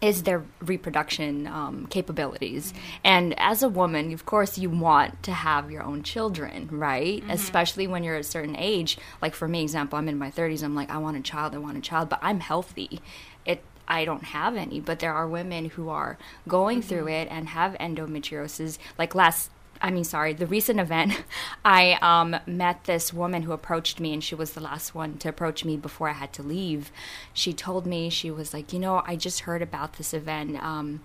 Is 0.00 0.22
their 0.22 0.44
reproduction 0.60 1.46
um, 1.46 1.86
capabilities. 1.86 2.72
And 3.04 3.38
as 3.38 3.62
a 3.62 3.68
woman, 3.68 4.12
of 4.12 4.24
course, 4.24 4.56
you 4.58 4.70
want 4.70 5.22
to 5.24 5.32
have 5.32 5.70
your 5.70 5.82
own 5.82 6.02
children, 6.02 6.68
right? 6.70 7.22
Especially 7.28 7.86
when 7.86 8.02
you're 8.02 8.16
a 8.16 8.24
certain 8.24 8.56
age. 8.56 8.96
Like 9.20 9.34
for 9.34 9.46
me, 9.46 9.62
example, 9.62 9.98
I'm 9.98 10.08
in 10.08 10.18
my 10.18 10.30
30s. 10.30 10.62
I'm 10.62 10.74
like, 10.74 10.90
I 10.90 10.98
want 10.98 11.16
a 11.16 11.20
child. 11.20 11.54
I 11.54 11.58
want 11.58 11.76
a 11.76 11.82
child, 11.82 12.08
but 12.08 12.18
I'm 12.22 12.40
healthy. 12.40 13.00
It. 13.44 13.62
I 13.86 14.04
don't 14.04 14.22
have 14.22 14.56
any, 14.56 14.78
but 14.80 15.00
there 15.00 15.12
are 15.12 15.26
women 15.28 15.70
who 15.70 15.88
are 15.88 16.16
going 16.46 16.80
through 16.80 17.08
it 17.08 17.26
and 17.28 17.48
have 17.48 17.72
endometriosis. 17.74 18.78
Like 18.96 19.16
last 19.16 19.50
I 19.82 19.90
mean, 19.90 20.04
sorry, 20.04 20.34
the 20.34 20.46
recent 20.46 20.78
event, 20.78 21.24
I 21.64 21.98
um, 22.02 22.36
met 22.46 22.84
this 22.84 23.12
woman 23.12 23.42
who 23.42 23.52
approached 23.52 23.98
me, 23.98 24.12
and 24.12 24.22
she 24.22 24.34
was 24.34 24.52
the 24.52 24.60
last 24.60 24.94
one 24.94 25.18
to 25.18 25.28
approach 25.28 25.64
me 25.64 25.76
before 25.76 26.08
I 26.08 26.14
had 26.14 26.32
to 26.34 26.42
leave. 26.42 26.92
She 27.32 27.52
told 27.52 27.86
me, 27.86 28.10
she 28.10 28.30
was 28.30 28.52
like, 28.52 28.72
You 28.72 28.78
know, 28.78 29.02
I 29.06 29.16
just 29.16 29.40
heard 29.40 29.62
about 29.62 29.94
this 29.94 30.12
event 30.12 30.62
um, 30.62 31.00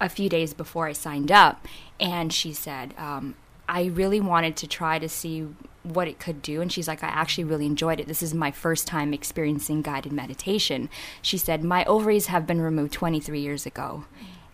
a 0.00 0.08
few 0.08 0.28
days 0.28 0.54
before 0.54 0.86
I 0.86 0.92
signed 0.92 1.30
up. 1.30 1.66
And 1.98 2.32
she 2.32 2.52
said, 2.52 2.94
um, 2.96 3.34
I 3.68 3.84
really 3.84 4.20
wanted 4.20 4.56
to 4.56 4.66
try 4.66 4.98
to 4.98 5.08
see 5.08 5.46
what 5.82 6.08
it 6.08 6.18
could 6.18 6.42
do. 6.42 6.60
And 6.60 6.72
she's 6.72 6.88
like, 6.88 7.04
I 7.04 7.08
actually 7.08 7.44
really 7.44 7.66
enjoyed 7.66 8.00
it. 8.00 8.08
This 8.08 8.22
is 8.22 8.34
my 8.34 8.50
first 8.50 8.86
time 8.86 9.14
experiencing 9.14 9.82
guided 9.82 10.12
meditation. 10.12 10.88
She 11.22 11.38
said, 11.38 11.62
My 11.62 11.84
ovaries 11.84 12.26
have 12.26 12.46
been 12.46 12.60
removed 12.60 12.92
23 12.92 13.40
years 13.40 13.66
ago. 13.66 14.06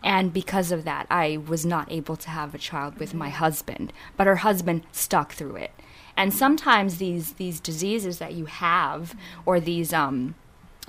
And 0.02 0.32
because 0.32 0.70
of 0.70 0.84
that, 0.84 1.06
I 1.10 1.36
was 1.36 1.66
not 1.66 1.90
able 1.90 2.16
to 2.16 2.30
have 2.30 2.54
a 2.54 2.58
child 2.58 2.98
with 2.98 3.14
my 3.14 3.28
husband. 3.28 3.92
But 4.16 4.26
her 4.26 4.36
husband 4.36 4.84
stuck 4.92 5.32
through 5.32 5.56
it. 5.56 5.72
And 6.16 6.32
sometimes 6.32 6.96
these, 6.98 7.34
these 7.34 7.60
diseases 7.60 8.18
that 8.18 8.34
you 8.34 8.46
have, 8.46 9.14
or 9.44 9.60
these 9.60 9.92
um, 9.92 10.34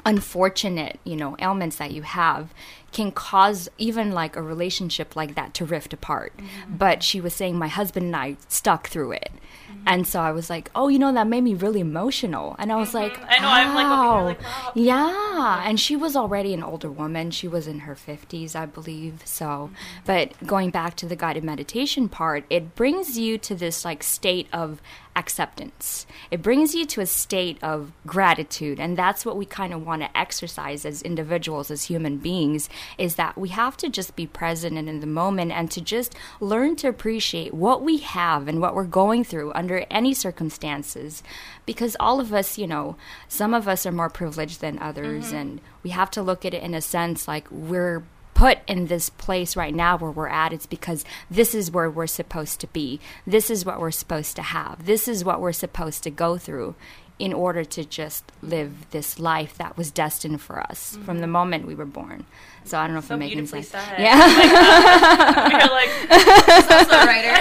unfortunate, 0.05 0.99
you 1.03 1.15
know, 1.15 1.35
ailments 1.39 1.77
that 1.77 1.91
you 1.91 2.03
have 2.03 2.53
can 2.91 3.11
cause 3.11 3.69
even 3.77 4.11
like 4.11 4.35
a 4.35 4.41
relationship 4.41 5.15
like 5.15 5.35
that 5.35 5.53
to 5.55 5.65
rift 5.65 5.93
apart. 5.93 6.35
Mm-hmm. 6.37 6.77
But 6.77 7.03
she 7.03 7.21
was 7.21 7.33
saying 7.33 7.57
my 7.57 7.67
husband 7.67 8.07
and 8.07 8.15
I 8.15 8.37
stuck 8.47 8.87
through 8.87 9.13
it. 9.13 9.31
Mm-hmm. 9.69 9.83
And 9.87 10.07
so 10.07 10.21
I 10.21 10.31
was 10.31 10.49
like, 10.49 10.71
"Oh, 10.75 10.87
you 10.87 10.99
know 10.99 11.11
that 11.13 11.27
made 11.27 11.43
me 11.43 11.53
really 11.53 11.81
emotional." 11.81 12.55
And 12.59 12.71
I 12.71 12.75
was 12.75 12.89
mm-hmm. 12.89 12.97
like, 12.97 13.17
Mm-hmm. 13.17 13.25
I 13.29 13.39
know, 13.39 13.47
I'm, 13.47 13.75
like, 13.75 13.87
looking 13.87 13.91
at 13.91 13.97
her 13.97 14.03
"Wow." 14.03 14.25
like, 14.25 14.41
wow. 14.41 14.63
Oh. 14.67 14.71
Yeah, 14.75 15.63
and 15.67 15.79
she 15.79 15.95
was 15.95 16.15
already 16.15 16.53
an 16.53 16.63
older 16.63 16.91
woman. 16.91 17.31
She 17.31 17.47
was 17.47 17.67
in 17.67 17.79
her 17.79 17.95
50s, 17.95 18.55
I 18.55 18.65
believe. 18.65 19.21
So, 19.25 19.69
but 20.05 20.33
going 20.45 20.71
back 20.71 20.95
to 20.97 21.05
the 21.05 21.15
guided 21.15 21.43
meditation 21.43 22.09
part, 22.09 22.45
it 22.49 22.75
brings 22.75 23.17
you 23.17 23.37
to 23.39 23.55
this 23.55 23.83
like 23.85 24.03
state 24.03 24.47
of 24.53 24.81
acceptance. 25.17 26.05
It 26.29 26.41
brings 26.41 26.75
you 26.75 26.85
to 26.85 27.01
a 27.01 27.05
state 27.05 27.57
of 27.63 27.91
gratitude, 28.05 28.79
and 28.79 28.95
that's 28.95 29.25
what 29.25 29.35
we 29.35 29.45
kind 29.45 29.73
of 29.73 29.85
want 29.85 30.03
to 30.03 30.17
exercise 30.17 30.85
as 30.85 31.01
individuals, 31.01 31.71
as 31.71 31.83
human 31.83 32.17
beings, 32.17 32.69
is 32.97 33.15
that 33.15 33.37
we 33.37 33.49
have 33.49 33.77
to 33.77 33.89
just 33.89 34.15
be 34.15 34.27
present 34.27 34.77
and 34.77 34.89
in 34.89 34.99
the 34.99 35.07
moment 35.07 35.51
and 35.51 35.69
to 35.71 35.81
just 35.81 36.15
learn 36.39 36.75
to 36.77 36.87
appreciate 36.87 37.53
what 37.53 37.81
we 37.81 37.97
have 37.97 38.47
and 38.47 38.61
what 38.61 38.75
we're 38.75 38.83
going 38.83 39.23
through 39.23 39.51
under 39.53 39.85
any 39.89 40.13
circumstances. 40.13 41.23
Because 41.65 41.95
all 41.99 42.19
of 42.19 42.33
us, 42.33 42.57
you 42.57 42.67
know, 42.67 42.95
some 43.27 43.53
of 43.53 43.67
us 43.67 43.85
are 43.85 43.91
more 43.91 44.09
privileged 44.09 44.61
than 44.61 44.79
others, 44.79 45.27
mm-hmm. 45.27 45.35
and 45.35 45.61
we 45.83 45.91
have 45.91 46.11
to 46.11 46.21
look 46.21 46.45
at 46.45 46.53
it 46.53 46.63
in 46.63 46.73
a 46.73 46.81
sense 46.81 47.27
like 47.27 47.49
we're 47.51 48.03
put 48.37 48.59
in 48.67 48.85
this 48.85 49.09
place 49.09 49.55
right 49.55 49.73
now 49.73 49.97
where 49.97 50.11
we're 50.11 50.27
at, 50.27 50.53
it's 50.53 50.67
because 50.67 51.03
this 51.29 51.55
is 51.55 51.71
where 51.71 51.89
we're 51.89 52.05
supposed 52.05 52.59
to 52.59 52.67
be. 52.67 52.99
This 53.25 53.49
is 53.49 53.65
what 53.65 53.79
we're 53.79 53.89
supposed 53.89 54.35
to 54.35 54.43
have. 54.43 54.85
This 54.85 55.07
is 55.07 55.25
what 55.25 55.41
we're 55.41 55.51
supposed 55.51 56.03
to 56.03 56.11
go 56.11 56.37
through 56.37 56.75
in 57.19 57.33
order 57.33 57.63
to 57.63 57.83
just 57.83 58.31
live 58.41 58.89
this 58.91 59.19
life 59.19 59.57
that 59.57 59.75
was 59.75 59.89
destined 59.89 60.39
for 60.41 60.59
us 60.59 60.93
mm-hmm. 60.93 61.05
from 61.05 61.19
the 61.19 61.27
moment 61.27 61.65
we 61.65 61.73
were 61.73 61.85
born. 61.85 62.25
So 62.63 62.77
I 62.77 62.85
don't 62.85 62.93
know 62.93 62.99
if 62.99 63.09
I'm 63.09 63.19
making 63.19 63.37
beautifully 63.37 63.63
sense. 63.63 63.87
said. 63.87 63.99
Yeah. 63.99 64.17
Oh 65.37 65.49
you're 65.49 65.59
like, 65.71 65.89
also 66.69 66.95
a 66.95 67.05
writer. 67.05 67.33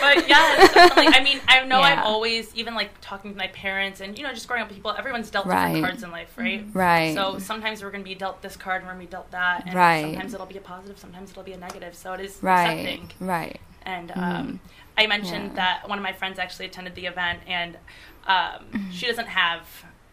but 0.00 0.28
yeah, 0.28 0.68
definitely. 0.72 1.06
I 1.08 1.20
mean, 1.24 1.40
I 1.48 1.64
know 1.64 1.80
I've 1.80 2.04
always, 2.04 2.54
even 2.54 2.74
like 2.74 2.90
talking 3.00 3.32
to 3.32 3.38
my 3.38 3.48
parents 3.48 4.00
and, 4.00 4.16
you 4.18 4.24
know, 4.24 4.32
just 4.32 4.48
growing 4.48 4.62
up 4.62 4.68
with 4.68 4.76
people, 4.76 4.94
everyone's 4.96 5.30
dealt 5.30 5.46
Right. 5.46 5.66
different 5.72 5.84
cards 5.86 6.02
in 6.02 6.10
life, 6.10 6.32
right? 6.36 6.60
Mm-hmm. 6.60 6.78
Right. 6.78 7.14
So 7.14 7.38
sometimes 7.38 7.82
we're 7.82 7.90
going 7.90 8.04
to 8.04 8.08
be 8.08 8.14
dealt 8.14 8.42
this 8.42 8.56
card 8.56 8.82
and 8.82 8.86
we're 8.86 8.94
going 8.94 9.06
to 9.06 9.10
be 9.10 9.12
dealt 9.12 9.30
that. 9.32 9.66
And 9.66 9.74
Right. 9.74 10.02
sometimes 10.02 10.34
it'll 10.34 10.46
be 10.46 10.58
a 10.58 10.60
positive, 10.60 10.98
sometimes 10.98 11.30
it'll 11.30 11.42
be 11.42 11.52
a 11.52 11.58
negative. 11.58 11.94
So 11.94 12.12
it 12.14 12.20
is 12.20 12.38
right. 12.42 12.70
accepting. 12.70 13.10
Right. 13.26 13.60
And 13.82 14.10
mm-hmm. 14.10 14.20
um, 14.20 14.60
I 14.98 15.06
mentioned 15.06 15.52
Yeah. 15.54 15.54
that 15.54 15.88
one 15.88 15.98
of 15.98 16.02
my 16.02 16.12
friends 16.12 16.38
actually 16.38 16.66
attended 16.66 16.94
the 16.94 17.06
event, 17.06 17.40
and 17.46 17.76
um, 18.26 18.66
Mm-hmm. 18.74 18.90
she 18.90 19.06
doesn't 19.06 19.28
have 19.28 19.62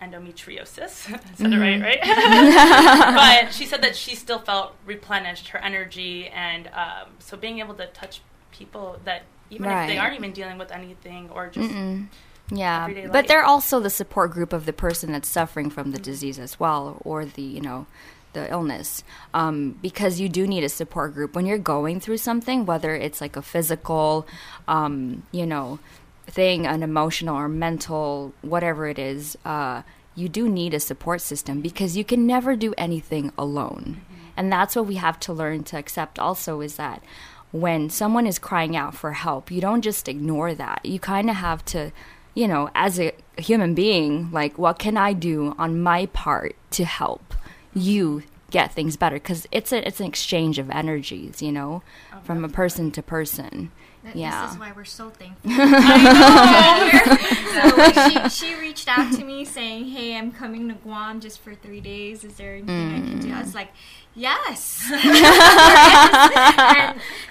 endometriosis. 0.01 1.13
I 1.13 1.36
said 1.36 1.51
Mm-hmm. 1.51 1.54
it 1.54 1.60
right, 1.60 1.82
right? 1.82 2.00
but 3.46 3.54
she 3.54 3.65
said 3.65 3.82
that 3.82 3.96
she 3.96 4.15
still 4.15 4.39
felt 4.39 4.75
replenished, 4.86 5.50
her 5.50 5.60
energy, 5.60 6.27
and 6.27 6.68
um, 6.68 7.10
so 7.20 7.36
being 7.38 7.60
able 7.60 7.74
to 7.75 7.88
touch 7.88 8.22
people 8.51 9.00
that 9.06 9.24
even 9.50 9.70
if 9.70 9.88
they 9.88 9.98
aren't 9.98 10.15
even 10.15 10.32
dealing 10.32 10.58
with 10.58 10.72
anything 10.72 11.30
or 11.30 11.48
just 11.50 11.70
Mm-mm. 11.70 12.08
Yeah, 12.51 12.88
but 13.12 13.27
they're 13.27 13.44
also 13.44 13.80
the 13.80 13.89
support 13.89 14.32
group 14.32 14.54
of 14.54 14.65
the 14.68 14.74
person 14.74 15.12
that's 15.12 15.27
suffering 15.27 15.72
from 15.72 15.92
the 15.92 15.98
disease 16.00 16.38
as 16.38 16.60
well, 16.60 17.01
or 17.04 17.25
the 17.25 17.42
you 17.42 17.60
know, 17.62 17.88
the 18.36 18.51
illness. 18.51 19.04
Um, 19.34 19.80
because 19.82 20.20
you 20.20 20.30
do 20.30 20.46
need 20.46 20.63
a 20.63 20.70
support 20.70 21.15
group 21.15 21.36
when 21.36 21.48
you're 21.48 21.58
going 21.58 22.00
through 22.00 22.18
something, 22.18 22.68
whether 22.68 22.96
it's 22.96 23.20
like 23.20 23.36
a 23.36 23.42
physical, 23.42 24.27
um, 24.68 25.24
you 25.32 25.48
know, 25.48 25.80
thing, 26.27 26.65
an 26.68 26.84
emotional 26.84 27.36
or 27.36 27.50
mental, 27.50 28.34
whatever 28.42 28.88
it 28.88 29.00
is. 29.00 29.38
Uh, 29.44 29.82
you 30.15 30.30
do 30.30 30.48
need 30.48 30.74
a 30.74 30.80
support 30.80 31.22
system 31.22 31.62
because 31.62 31.98
you 31.98 32.04
can 32.04 32.25
never 32.25 32.56
do 32.56 32.74
anything 32.77 33.32
alone, 33.38 34.01
and 34.38 34.51
that's 34.51 34.75
what 34.75 34.86
we 34.86 34.96
have 34.96 35.20
to 35.22 35.34
learn 35.34 35.63
to 35.65 35.77
accept. 35.77 36.18
Also, 36.18 36.62
is 36.62 36.77
that 36.77 37.04
when 37.51 37.89
someone 37.89 38.25
is 38.25 38.39
crying 38.39 38.75
out 38.75 38.96
for 38.96 39.13
help, 39.13 39.51
you 39.51 39.62
don't 39.62 39.82
just 39.82 40.08
ignore 40.08 40.54
that. 40.56 40.86
You 40.86 41.00
kind 41.00 41.30
of 41.30 41.36
have 41.38 41.63
to, 41.65 41.92
you 42.34 42.48
know, 42.48 42.70
as 42.74 43.00
a 43.00 43.13
human 43.38 43.75
being, 43.75 44.32
like, 44.32 44.58
what 44.58 44.80
can 44.80 44.98
I 44.98 45.13
do 45.13 45.54
on 45.58 45.82
my 45.82 46.08
part 46.08 46.56
to 46.72 46.86
help 46.86 47.35
you 47.75 48.24
get 48.51 48.74
things 48.74 48.98
better? 48.98 49.17
Because 49.17 49.48
it's 49.51 49.72
a 49.72 49.88
it's 49.88 50.00
an 50.00 50.08
exchange 50.08 50.58
of 50.58 50.70
energies, 50.72 51.41
you 51.41 51.51
know, 51.51 51.84
from 52.24 52.44
a 52.44 52.50
person 52.50 52.89
to 52.91 53.03
person. 53.03 53.72
Th- 54.03 54.15
Yeah. 54.15 54.46
This 54.46 54.53
is 54.53 54.60
why 54.60 54.72
we're 54.75 54.86
so 54.86 55.10
thankful. 55.10 55.50
so 57.55 58.29
she, 58.29 58.29
she 58.29 58.55
reached 58.60 58.88
out 58.88 59.12
to 59.13 59.24
me 59.24 59.46
saying, 59.46 59.86
"Hey, 59.86 60.15
I'm 60.15 60.32
coming 60.32 60.67
to 60.70 60.75
Guam 60.75 61.20
just 61.20 61.39
for 61.39 61.55
three 61.55 61.82
days. 61.82 62.24
Is 62.24 62.36
there 62.36 62.55
anything 62.55 62.94
I 62.94 63.00
can 63.00 63.20
do?" 63.20 63.34
I 63.34 63.39
was 63.41 63.51
mm. 63.51 63.55
like, 63.55 63.70
"Yes." 64.15 64.88
and 64.91 65.01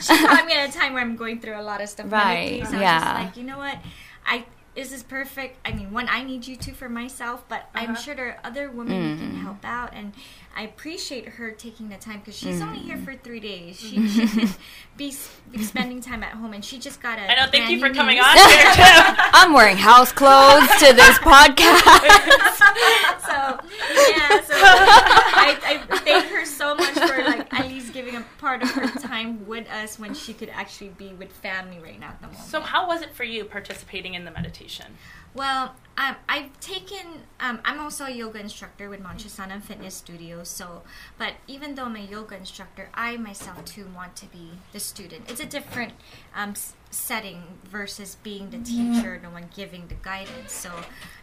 she 0.01 0.17
caught 0.27 0.47
me 0.47 0.53
at 0.53 0.69
a 0.69 0.73
time 0.73 0.93
where 0.95 1.03
I'm 1.03 1.17
going 1.17 1.41
through 1.41 1.59
a 1.59 1.63
lot 1.63 1.81
of 1.81 1.89
stuff 1.89 2.11
Right. 2.11 2.63
So 2.65 2.71
I 2.71 2.73
was 2.73 2.81
yeah. 2.81 3.01
just 3.01 3.15
like, 3.25 3.37
you 3.37 3.45
know 3.45 3.59
what, 3.59 3.79
I. 4.27 4.45
This 4.75 4.91
is 4.93 5.05
perfect. 5.05 5.57
I 5.65 5.71
mean, 5.73 5.93
one, 5.93 6.09
I 6.09 6.25
need 6.25 6.49
you 6.49 6.57
to 6.57 6.73
for 6.73 6.89
myself, 6.89 7.45
but 7.49 7.69
I'm 7.77 7.91
Uh-huh. 7.93 8.03
sure 8.03 8.15
there 8.17 8.27
are 8.31 8.39
other 8.43 8.69
women 8.71 9.01
who 9.01 9.15
Mm. 9.15 9.19
can 9.21 9.37
help 9.37 9.65
out, 9.65 9.93
and 9.95 10.13
I 10.57 10.63
appreciate 10.63 11.29
her 11.35 11.53
taking 11.53 11.91
the 11.91 11.97
time 11.97 12.19
because 12.19 12.37
she's 12.37 12.61
only 12.61 12.81
Mm. 12.81 12.85
here 12.87 12.97
for 12.99 13.15
three 13.15 13.39
days. 13.39 13.79
She, 13.79 14.09
she 14.09 14.27
could 14.27 14.51
be, 14.97 15.15
be 15.53 15.63
spending 15.63 16.01
time 16.01 16.25
at 16.25 16.33
home, 16.33 16.53
and 16.55 16.65
she 16.65 16.79
just 16.81 17.01
got 17.01 17.19
a. 17.21 17.23
I 17.23 17.35
know. 17.45 17.51
Thank 17.53 17.71
you 17.71 17.77
for 17.79 17.83
brand 17.83 17.97
coming 17.97 18.17
new 18.17 18.23
on 18.25 18.37
here 18.37 18.73
too. 18.75 18.83
I'm 19.39 19.53
wearing 19.53 19.77
house 19.77 20.11
clothes 20.11 20.69
to 20.81 20.93
this 20.93 21.19
podcast. 21.19 21.85
so 23.23 23.59
yeah, 24.11 24.41
so 24.43 24.55
I, 24.57 25.57
I 25.65 25.97
thank 25.99 26.27
her 26.27 26.45
so 26.45 26.75
much 26.75 26.95
for 26.95 27.23
like 27.23 27.53
at 27.55 27.67
least 27.69 27.74
giving 27.95 28.17
a 28.17 28.25
part 28.39 28.63
of 28.63 28.71
her 28.73 28.89
time 28.99 29.47
with 29.47 29.71
us 29.71 29.99
when 29.99 30.13
she 30.13 30.35
could 30.35 30.51
actually 30.51 30.91
be 30.91 31.15
with 31.15 31.33
family 31.33 31.79
right 31.79 31.99
now 31.99 32.09
at 32.09 32.21
the 32.21 32.27
moment. 32.27 32.45
So 32.45 32.61
how 32.61 32.89
was 32.89 33.01
it 33.01 33.15
for 33.15 33.25
you 33.25 33.45
participating 33.45 34.15
in 34.15 34.25
the 34.25 34.33
meditation? 34.33 34.87
Well, 35.33 35.75
um, 35.97 36.17
I've 36.29 36.59
taken. 36.61 37.23
Um, 37.41 37.61
I'm 37.65 37.79
also 37.81 38.05
a 38.05 38.11
yoga 38.11 38.41
instructor 38.41 38.89
with 38.89 39.01
Manchasana 39.03 39.63
Fitness 39.63 39.95
Studios. 39.95 40.49
So, 40.49 40.83
but 41.19 41.35
even 41.47 41.75
though 41.75 41.85
I'm 41.85 41.97
a 41.97 42.01
yoga 42.01 42.37
instructor, 42.37 42.89
I 42.95 43.17
myself 43.17 43.65
too 43.65 43.87
want 43.95 44.17
to 44.17 44.27
be 44.27 44.51
the 44.73 44.81
student. 44.81 45.31
It's 45.31 45.41
a 45.41 45.47
different 45.47 45.93
um, 46.35 46.51
s- 46.51 46.73
setting 46.91 47.43
versus 47.71 48.17
being 48.23 48.51
the 48.51 48.59
teacher, 48.59 49.19
the 49.23 49.29
one 49.31 49.49
giving 49.55 49.87
the 49.89 49.95
guidance. 49.95 50.53
So, 50.53 50.71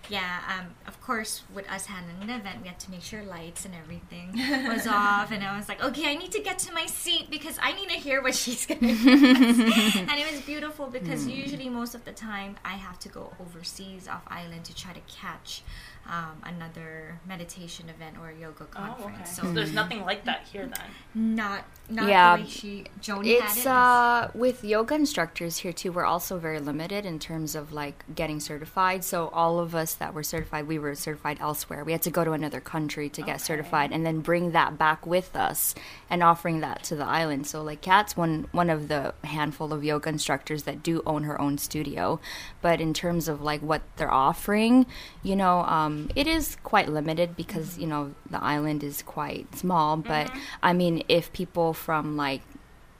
yeah, 0.09 0.39
um, 0.49 0.67
of 0.87 0.99
course, 1.01 1.43
with 1.53 1.69
us 1.69 1.85
handling 1.85 2.27
the 2.27 2.35
event, 2.35 2.61
we 2.61 2.67
had 2.67 2.79
to 2.81 2.91
make 2.91 3.01
sure 3.01 3.23
lights 3.23 3.63
and 3.65 3.73
everything 3.75 4.33
was 4.67 4.85
off. 4.89 5.31
And 5.31 5.43
I 5.43 5.57
was 5.57 5.69
like, 5.69 5.81
okay, 5.83 6.09
I 6.11 6.15
need 6.15 6.31
to 6.33 6.41
get 6.41 6.59
to 6.59 6.73
my 6.73 6.85
seat 6.87 7.29
because 7.31 7.57
I 7.61 7.71
need 7.73 7.87
to 7.89 7.95
hear 7.95 8.21
what 8.21 8.35
she's 8.35 8.65
going 8.65 8.81
to 8.81 8.95
do. 8.95 9.13
and 9.13 10.19
it 10.19 10.29
was 10.31 10.41
beautiful 10.41 10.87
because 10.87 11.25
usually 11.27 11.69
most 11.69 11.95
of 11.95 12.03
the 12.03 12.11
time 12.11 12.57
I 12.65 12.73
have 12.73 12.99
to 12.99 13.09
go 13.09 13.31
overseas 13.39 14.07
off 14.09 14.23
island 14.27 14.60
to 14.63 14.75
try 14.75 14.93
to 14.93 15.01
catch 15.01 15.63
um, 16.07 16.41
another 16.43 17.19
meditation 17.27 17.89
event 17.89 18.17
or 18.19 18.29
a 18.29 18.35
yoga 18.35 18.65
Oh, 18.75 18.81
okay. 18.81 18.87
conference. 19.03 19.35
So 19.35 19.43
So 19.43 19.53
there's 19.53 19.71
nothing 19.73 20.01
like 20.03 20.25
that 20.25 20.47
here 20.51 20.65
then. 20.67 20.89
not 21.37 21.65
not 21.89 22.07
Yeah. 22.07 22.37
the 22.37 22.43
way 22.43 22.49
she 22.49 22.85
Joni 23.01 23.39
had 23.39 23.49
It's 23.49 23.57
it. 23.57 23.67
uh 23.67 24.29
with 24.33 24.63
yoga 24.63 24.95
instructors 24.95 25.57
here 25.57 25.73
too. 25.73 25.91
We're 25.91 26.05
also 26.05 26.37
very 26.37 26.59
limited 26.59 27.05
in 27.05 27.19
terms 27.19 27.53
of 27.55 27.73
like 27.73 28.03
getting 28.15 28.39
certified. 28.39 29.03
So 29.03 29.27
all 29.29 29.59
of 29.59 29.75
us 29.75 29.93
that 29.95 30.13
were 30.13 30.23
certified, 30.23 30.67
we 30.67 30.79
were 30.79 30.95
certified 30.95 31.37
elsewhere. 31.41 31.83
We 31.83 31.91
had 31.91 32.01
to 32.03 32.11
go 32.11 32.23
to 32.23 32.31
another 32.31 32.61
country 32.61 33.09
to 33.09 33.21
get 33.21 33.35
Okay. 33.35 33.43
certified, 33.43 33.91
and 33.91 34.05
then 34.05 34.21
bring 34.21 34.51
that 34.51 34.77
back 34.77 35.05
with 35.05 35.35
us 35.35 35.75
and 36.09 36.23
offering 36.23 36.61
that 36.61 36.83
to 36.83 36.95
the 36.95 37.05
island. 37.05 37.45
So 37.47 37.61
like 37.61 37.81
Kat's 37.81 38.15
one 38.15 38.47
one 38.51 38.69
of 38.69 38.87
the 38.87 39.13
handful 39.25 39.73
of 39.73 39.83
yoga 39.83 40.09
instructors 40.09 40.63
that 40.63 40.81
do 40.83 41.03
own 41.05 41.23
her 41.23 41.39
own 41.39 41.57
studio, 41.57 42.19
but 42.61 42.79
in 42.79 42.93
terms 42.93 43.27
of 43.27 43.41
like 43.41 43.61
what 43.61 43.81
they're 43.97 44.11
offering, 44.11 44.85
you 45.23 45.35
know, 45.35 45.59
um, 45.61 45.90
Um, 45.91 46.09
it 46.15 46.27
is 46.27 46.57
quite 46.63 46.89
limited 46.89 47.35
because 47.35 47.77
you 47.77 47.87
know 47.87 48.13
the 48.29 48.43
island 48.43 48.83
is 48.83 49.01
quite 49.01 49.55
small. 49.55 49.97
But 49.97 50.27
mm-hmm. 50.27 50.39
I 50.63 50.73
mean, 50.73 51.03
if 51.07 51.31
people 51.33 51.73
from 51.73 52.17
like 52.17 52.41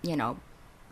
you 0.02 0.16
know, 0.16 0.38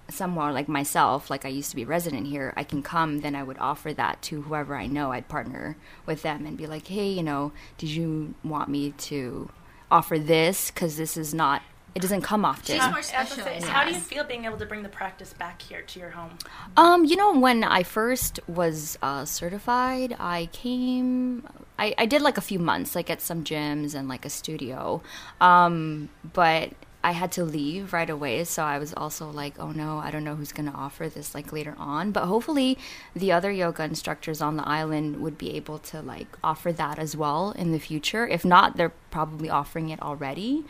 somewhere 0.10 0.52
like 0.52 0.68
myself, 0.68 1.30
like 1.30 1.46
I 1.46 1.50
used 1.50 1.70
to 1.72 1.76
be 1.76 1.84
a 1.84 1.88
resident 1.88 2.28
here, 2.28 2.54
I 2.56 2.64
can 2.64 2.82
come, 2.82 3.22
then 3.22 3.36
I 3.36 3.44
would 3.44 3.58
offer 3.60 3.94
that 3.94 4.22
to 4.24 4.44
whoever 4.44 4.76
I 4.76 4.88
know. 4.88 5.12
I'd 5.12 5.28
partner 5.28 5.78
with 6.06 6.22
them 6.22 6.46
and 6.46 6.58
be 6.58 6.68
like, 6.68 6.88
hey, 6.88 7.10
you 7.10 7.24
know, 7.24 7.52
did 7.78 7.90
you 7.90 8.36
want 8.44 8.70
me 8.70 8.92
to 8.92 9.50
offer 9.92 10.20
this? 10.20 10.72
Because 10.72 10.98
this 10.98 11.18
is 11.18 11.34
not, 11.34 11.62
it 11.96 12.02
doesn't 12.02 12.22
come 12.22 12.46
often. 12.46 12.76
She's 12.76 12.84
more 12.84 12.96
I 12.96 12.98
was 12.98 13.12
gonna 13.12 13.26
special. 13.26 13.44
say, 13.62 13.68
How 13.68 13.86
do 13.86 13.92
you 13.92 14.00
feel 14.00 14.24
being 14.24 14.46
able 14.46 14.58
to 14.58 14.66
bring 14.66 14.84
the 14.84 14.90
practice 14.90 15.34
back 15.34 15.62
here 15.62 15.82
to 15.82 16.00
your 16.00 16.12
home? 16.12 16.38
Um, 16.78 17.06
you 17.06 17.16
know, 17.16 17.38
when 17.38 17.64
I 17.64 17.84
first 17.84 18.40
was 18.48 18.98
uh, 19.02 19.26
certified, 19.26 20.16
I 20.20 20.50
came. 20.52 21.48
I, 21.78 21.96
I 21.98 22.06
did 22.06 22.22
like 22.22 22.38
a 22.38 22.42
few 22.42 22.60
months, 22.60 22.96
like 22.96 23.10
at 23.10 23.22
some 23.22 23.44
gyms 23.44 23.96
and 23.96 24.08
like 24.08 24.26
a 24.26 24.30
studio, 24.30 25.02
um, 25.40 26.10
but 26.34 26.74
I 27.02 27.12
had 27.12 27.32
to 27.34 27.46
leave 27.46 27.94
right 27.94 28.10
away. 28.10 28.44
So 28.44 28.64
I 28.64 28.78
was 28.78 28.94
also 28.94 29.30
like, 29.32 29.58
oh 29.58 29.72
no, 29.72 30.00
I 30.00 30.12
don't 30.12 30.26
know 30.26 30.36
who's 30.36 30.52
gonna 30.52 30.74
offer 30.76 31.08
this 31.08 31.34
like 31.34 31.54
later 31.54 31.76
on. 31.78 32.12
But 32.12 32.26
hopefully, 32.26 32.78
the 33.16 33.32
other 33.32 33.50
yoga 33.52 33.84
instructors 33.84 34.42
on 34.42 34.58
the 34.58 34.68
island 34.68 35.22
would 35.22 35.38
be 35.38 35.56
able 35.56 35.80
to 35.80 36.02
like 36.02 36.28
offer 36.44 36.72
that 36.74 37.00
as 37.00 37.16
well 37.16 37.52
in 37.52 37.72
the 37.72 37.80
future. 37.80 38.28
If 38.28 38.44
not, 38.44 38.76
they're 38.78 38.94
probably 39.12 39.50
offering 39.50 39.90
it 39.90 40.02
already. 40.02 40.66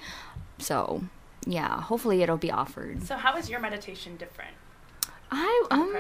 So 0.60 1.04
yeah, 1.46 1.82
hopefully 1.82 2.22
it'll 2.22 2.38
be 2.38 2.52
offered. 2.52 3.04
So 3.04 3.16
how 3.16 3.38
is 3.38 3.50
your 3.50 3.60
meditation 3.60 4.18
different? 4.18 4.52
I 5.32 5.64
um? 5.70 5.94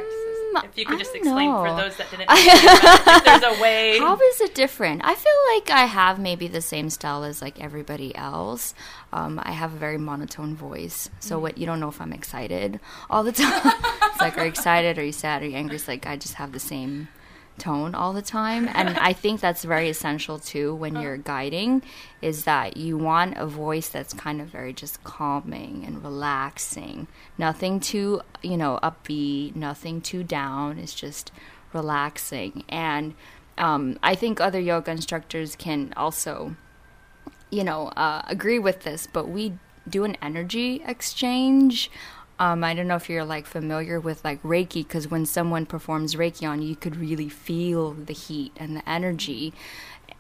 If 0.63 0.78
you 0.78 0.86
could 0.86 0.96
I 0.96 1.00
just 1.00 1.16
explain 1.16 1.51
know. 1.51 1.63
for 1.63 1.75
those 1.75 1.96
that 1.98 2.10
didn't, 2.10 2.28
know, 2.30 2.36
if 2.36 3.24
there's 3.24 3.58
a 3.58 3.62
way. 3.62 3.98
How 4.00 4.16
is 4.20 4.42
it 4.42 4.56
different? 4.56 5.01
I 5.06 5.13
feel 5.13 5.32
like 5.54 5.70
I 5.70 5.86
have 5.86 6.20
maybe 6.20 6.48
the 6.48 6.62
same 6.62 6.89
style 6.89 7.24
as 7.24 7.39
like 7.39 7.62
everybody 7.62 8.16
else. 8.16 8.74
Um, 9.13 9.39
I 9.44 9.51
have 9.51 9.74
a 9.74 9.78
very 9.78 10.00
monotone 10.00 10.56
voice, 10.56 11.12
so 11.20 11.38
what 11.38 11.60
you 11.60 11.68
don't 11.68 11.80
know 11.80 11.89
if 11.89 12.01
I'm 12.01 12.12
excited 12.13 12.80
all 13.10 13.24
the 13.24 13.32
time. 13.44 13.62
it's 14.04 14.20
like, 14.20 14.38
are 14.39 14.44
you 14.46 14.50
excited? 14.50 14.98
Are 14.98 15.06
you 15.06 15.12
sad? 15.12 15.44
Are 15.44 15.46
you 15.46 15.56
angry? 15.56 15.75
It's 15.75 15.88
like 15.88 16.08
I 16.08 16.16
just 16.18 16.34
have 16.36 16.51
the 16.51 16.60
same 16.60 17.08
tone 17.60 17.94
all 17.94 18.13
the 18.13 18.22
time. 18.22 18.68
And 18.80 18.89
i 18.89 19.13
think 19.13 19.42
that's 19.42 19.63
very 19.63 19.89
essential 19.89 20.39
too 20.39 20.74
when 20.74 20.96
you're 20.96 21.18
guiding 21.18 21.82
is 22.22 22.46
that 22.46 22.78
you 22.78 22.98
want 22.98 23.38
a 23.38 23.46
voice 23.46 23.89
that's 23.89 24.13
kind 24.13 24.42
of 24.42 24.48
very 24.48 24.74
just 24.74 25.04
calming 25.04 25.84
and 25.86 26.04
relaxing. 26.04 27.08
Nothing 27.38 27.80
too 27.80 28.22
you 28.42 28.58
know 28.58 28.80
upbeat 28.82 29.56
nothing 29.56 30.01
too 30.01 30.24
down. 30.24 30.80
It's 30.80 30.96
just 30.96 31.32
relaxing. 31.74 32.63
And 32.70 33.13
um, 33.60 34.00
i 34.01 34.16
think 34.16 34.42
other 34.42 34.60
yoga 34.60 34.89
instructors 34.89 35.56
can 35.56 35.94
also 35.96 36.56
you 37.51 37.63
know 37.63 37.88
uh, 37.89 38.24
agree 38.28 38.58
with 38.58 38.84
this 38.84 39.06
but 39.06 39.28
we 39.28 39.54
do 39.88 40.04
an 40.04 40.16
energy 40.22 40.82
exchange 40.86 41.92
um, 42.39 42.63
I 42.63 42.74
don't 42.74 42.88
know 42.88 42.96
if 42.96 43.10
you're 43.10 43.25
like 43.25 43.46
familiar 43.46 44.00
with 44.00 44.24
like 44.24 44.41
Reiki, 44.43 44.88
because 44.88 45.10
when 45.10 45.25
someone 45.25 45.65
performs 45.65 46.15
Reiki 46.15 46.50
on 46.50 46.62
you, 46.62 46.69
you 46.69 46.75
could 46.75 46.96
really 46.96 47.29
feel 47.29 47.91
the 47.91 48.13
heat 48.13 48.53
and 48.55 48.77
the 48.77 48.89
energy. 48.89 49.53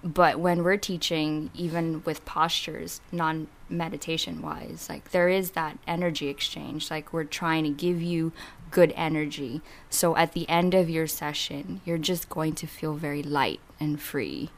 But 0.03 0.39
when 0.39 0.63
we're 0.63 0.77
teaching, 0.77 1.49
even 1.53 2.03
with 2.03 2.25
postures, 2.25 3.01
non 3.11 3.47
meditation 3.69 4.41
wise, 4.41 4.87
like 4.89 5.11
there 5.11 5.29
is 5.29 5.51
that 5.51 5.77
energy 5.87 6.27
exchange. 6.27 6.91
Like 6.91 7.13
we're 7.13 7.23
trying 7.23 7.63
to 7.63 7.69
give 7.69 8.01
you 8.01 8.33
good 8.69 8.93
energy. 8.95 9.61
So 9.89 10.15
at 10.15 10.33
the 10.33 10.47
end 10.49 10.73
of 10.73 10.89
your 10.89 11.07
session, 11.07 11.81
you're 11.85 11.97
just 11.97 12.29
going 12.29 12.53
to 12.55 12.67
feel 12.67 12.93
very 12.93 13.23
light 13.23 13.59
and 13.79 13.99
free, 13.99 14.49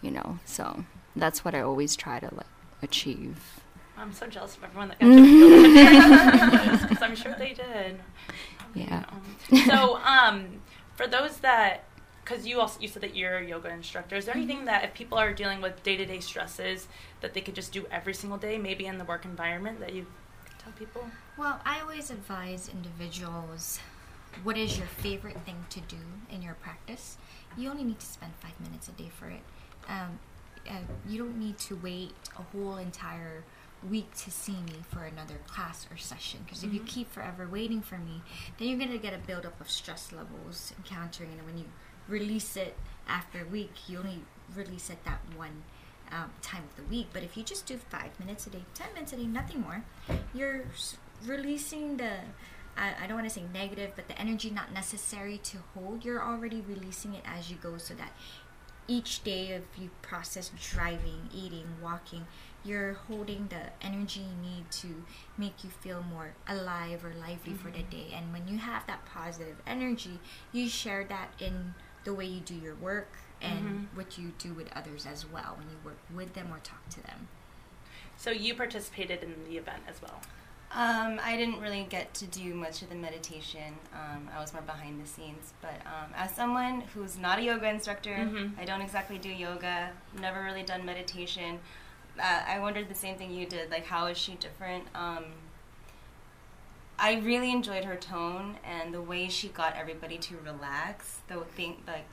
you 0.00 0.10
know? 0.10 0.38
So 0.44 0.84
that's 1.14 1.44
what 1.44 1.54
I 1.54 1.60
always 1.60 1.96
try 1.96 2.20
to 2.20 2.34
like 2.34 2.46
achieve. 2.82 3.61
I'm 4.02 4.12
so 4.12 4.26
jealous 4.26 4.56
of 4.56 4.64
everyone 4.64 4.88
that 4.88 4.98
got 4.98 5.06
to 5.06 6.78
because 6.88 7.02
I'm 7.02 7.14
sure 7.14 7.34
they 7.38 7.54
did. 7.54 8.00
Yeah. 8.74 9.04
So, 9.66 9.98
um, 9.98 10.60
for 10.96 11.06
those 11.06 11.38
that, 11.38 11.84
because 12.24 12.46
you 12.46 12.60
also 12.60 12.80
you 12.80 12.88
said 12.88 13.02
that 13.02 13.14
you're 13.14 13.38
a 13.38 13.46
yoga 13.46 13.70
instructor, 13.70 14.16
is 14.16 14.24
there 14.24 14.36
anything 14.36 14.64
that 14.64 14.84
if 14.84 14.94
people 14.94 15.18
are 15.18 15.32
dealing 15.32 15.60
with 15.60 15.82
day 15.82 15.96
to 15.96 16.04
day 16.04 16.20
stresses 16.20 16.88
that 17.20 17.32
they 17.32 17.40
could 17.40 17.54
just 17.54 17.72
do 17.72 17.86
every 17.92 18.14
single 18.14 18.38
day, 18.38 18.58
maybe 18.58 18.86
in 18.86 18.98
the 18.98 19.04
work 19.04 19.24
environment, 19.24 19.78
that 19.80 19.94
you 19.94 20.06
tell 20.58 20.72
people? 20.72 21.06
Well, 21.38 21.60
I 21.64 21.80
always 21.80 22.10
advise 22.10 22.68
individuals 22.68 23.78
what 24.42 24.56
is 24.56 24.78
your 24.78 24.86
favorite 24.86 25.38
thing 25.42 25.64
to 25.70 25.80
do 25.80 25.96
in 26.30 26.42
your 26.42 26.54
practice. 26.54 27.18
You 27.56 27.70
only 27.70 27.84
need 27.84 28.00
to 28.00 28.06
spend 28.06 28.32
five 28.40 28.58
minutes 28.60 28.88
a 28.88 28.92
day 28.92 29.10
for 29.16 29.28
it. 29.28 29.42
Um, 29.88 30.18
uh, 30.68 30.74
you 31.08 31.18
don't 31.18 31.38
need 31.38 31.58
to 31.58 31.76
wait 31.76 32.12
a 32.38 32.42
whole 32.42 32.76
entire 32.76 33.44
week 33.90 34.14
to 34.14 34.30
see 34.30 34.52
me 34.52 34.76
for 34.90 35.04
another 35.04 35.34
class 35.46 35.86
or 35.90 35.96
session. 35.96 36.40
Because 36.44 36.62
if 36.62 36.72
you 36.72 36.80
keep 36.80 37.10
forever 37.12 37.48
waiting 37.50 37.80
for 37.80 37.98
me 37.98 38.22
then 38.58 38.68
you're 38.68 38.78
going 38.78 38.90
to 38.90 38.98
get 38.98 39.12
a 39.14 39.18
buildup 39.18 39.60
of 39.60 39.70
stress 39.70 40.12
levels 40.12 40.72
encountering 40.78 41.30
and 41.38 41.46
when 41.46 41.58
you 41.58 41.64
release 42.08 42.56
it 42.56 42.76
after 43.08 43.40
a 43.42 43.44
week 43.46 43.72
you 43.88 43.98
only 43.98 44.20
release 44.54 44.90
it 44.90 45.04
that 45.04 45.20
one 45.36 45.62
um, 46.12 46.30
time 46.42 46.62
of 46.70 46.76
the 46.76 46.82
week. 46.90 47.08
But 47.12 47.22
if 47.22 47.36
you 47.36 47.42
just 47.42 47.66
do 47.66 47.76
five 47.76 48.18
minutes 48.20 48.46
a 48.46 48.50
day 48.50 48.64
ten 48.74 48.92
minutes 48.94 49.12
a 49.12 49.16
day 49.16 49.26
nothing 49.26 49.60
more 49.60 49.82
you're 50.34 50.64
s- 50.74 50.96
releasing 51.24 51.96
the 51.96 52.12
I, 52.76 52.94
I 53.02 53.06
don't 53.06 53.16
want 53.16 53.28
to 53.28 53.34
say 53.34 53.44
negative 53.52 53.92
but 53.96 54.08
the 54.08 54.18
energy 54.20 54.50
not 54.50 54.72
necessary 54.72 55.38
to 55.44 55.58
hold 55.74 56.04
you're 56.04 56.22
already 56.22 56.60
releasing 56.60 57.14
it 57.14 57.22
as 57.26 57.50
you 57.50 57.56
go 57.56 57.76
so 57.78 57.94
that 57.94 58.12
each 58.88 59.22
day 59.22 59.52
of 59.54 59.62
you 59.78 59.90
process 60.02 60.50
driving, 60.60 61.28
eating, 61.34 61.66
walking, 61.82 62.26
you're 62.64 62.94
holding 62.94 63.48
the 63.48 63.84
energy 63.84 64.20
you 64.20 64.50
need 64.50 64.70
to 64.70 65.04
make 65.36 65.64
you 65.64 65.70
feel 65.70 66.02
more 66.02 66.34
alive 66.48 67.04
or 67.04 67.12
lively 67.14 67.54
for 67.54 67.70
the 67.70 67.78
mm-hmm. 67.78 67.90
day. 67.90 68.06
And 68.14 68.32
when 68.32 68.46
you 68.46 68.58
have 68.58 68.86
that 68.86 69.04
positive 69.06 69.56
energy, 69.66 70.20
you 70.52 70.68
share 70.68 71.04
that 71.04 71.32
in 71.40 71.74
the 72.04 72.14
way 72.14 72.26
you 72.26 72.40
do 72.40 72.54
your 72.54 72.74
work 72.76 73.18
and 73.40 73.64
mm-hmm. 73.64 73.96
what 73.96 74.18
you 74.18 74.32
do 74.38 74.54
with 74.54 74.70
others 74.76 75.06
as 75.06 75.26
well 75.26 75.56
when 75.58 75.68
you 75.68 75.76
work 75.84 75.98
with 76.14 76.34
them 76.34 76.48
or 76.52 76.58
talk 76.58 76.88
to 76.90 77.02
them. 77.02 77.28
So 78.16 78.30
you 78.30 78.54
participated 78.54 79.22
in 79.22 79.34
the 79.48 79.56
event 79.56 79.82
as 79.88 80.00
well. 80.00 80.20
Um, 80.74 81.20
I 81.22 81.36
didn't 81.36 81.60
really 81.60 81.86
get 81.90 82.14
to 82.14 82.26
do 82.26 82.54
much 82.54 82.80
of 82.80 82.88
the 82.88 82.94
meditation. 82.94 83.74
Um, 83.92 84.30
I 84.34 84.40
was 84.40 84.54
more 84.54 84.62
behind 84.62 85.02
the 85.02 85.06
scenes. 85.06 85.52
But 85.60 85.74
um, 85.84 86.12
as 86.16 86.30
someone 86.34 86.80
who's 86.94 87.18
not 87.18 87.38
a 87.38 87.42
yoga 87.42 87.68
instructor, 87.68 88.14
Mhm. 88.16 88.58
I 88.58 88.64
don't 88.64 88.80
exactly 88.80 89.18
do 89.18 89.28
yoga. 89.28 89.90
Never 90.18 90.42
really 90.42 90.62
done 90.62 90.86
meditation. 90.86 91.60
Uh, 92.18 92.42
I 92.46 92.58
wondered 92.58 92.88
the 92.88 92.94
same 92.94 93.16
thing 93.18 93.32
you 93.32 93.44
did. 93.46 93.70
Like, 93.70 93.86
how 93.86 94.06
is 94.06 94.16
she 94.16 94.34
different? 94.36 94.84
Um, 94.94 95.24
I 96.98 97.16
really 97.16 97.50
enjoyed 97.50 97.84
her 97.84 97.96
tone 97.96 98.56
and 98.64 98.94
the 98.94 99.02
way 99.02 99.28
she 99.28 99.48
got 99.48 99.76
everybody 99.76 100.16
to 100.18 100.36
relax. 100.38 101.20
The 101.28 101.40
thing, 101.40 101.82
like 101.86 102.04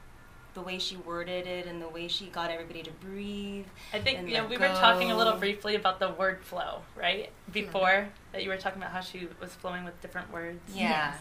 the 0.59 0.65
way 0.65 0.77
she 0.77 0.97
worded 0.97 1.47
it 1.47 1.65
and 1.67 1.81
the 1.81 1.87
way 1.87 2.09
she 2.09 2.25
got 2.25 2.51
everybody 2.51 2.83
to 2.83 2.91
breathe. 2.91 3.65
I 3.93 3.99
think 3.99 4.19
and 4.19 4.27
you 4.27 4.35
know 4.35 4.41
let 4.41 4.49
we 4.49 4.57
were 4.57 4.67
talking 4.67 5.09
a 5.11 5.17
little 5.17 5.37
briefly 5.37 5.75
about 5.75 5.99
the 5.99 6.09
word 6.09 6.43
flow, 6.43 6.81
right? 6.97 7.29
Before 7.51 8.09
that 8.33 8.43
you 8.43 8.49
were 8.49 8.57
talking 8.57 8.81
about 8.81 8.91
how 8.91 8.99
she 8.99 9.27
was 9.39 9.51
flowing 9.55 9.85
with 9.85 9.99
different 10.01 10.33
words. 10.33 10.59
Yeah. 10.73 11.13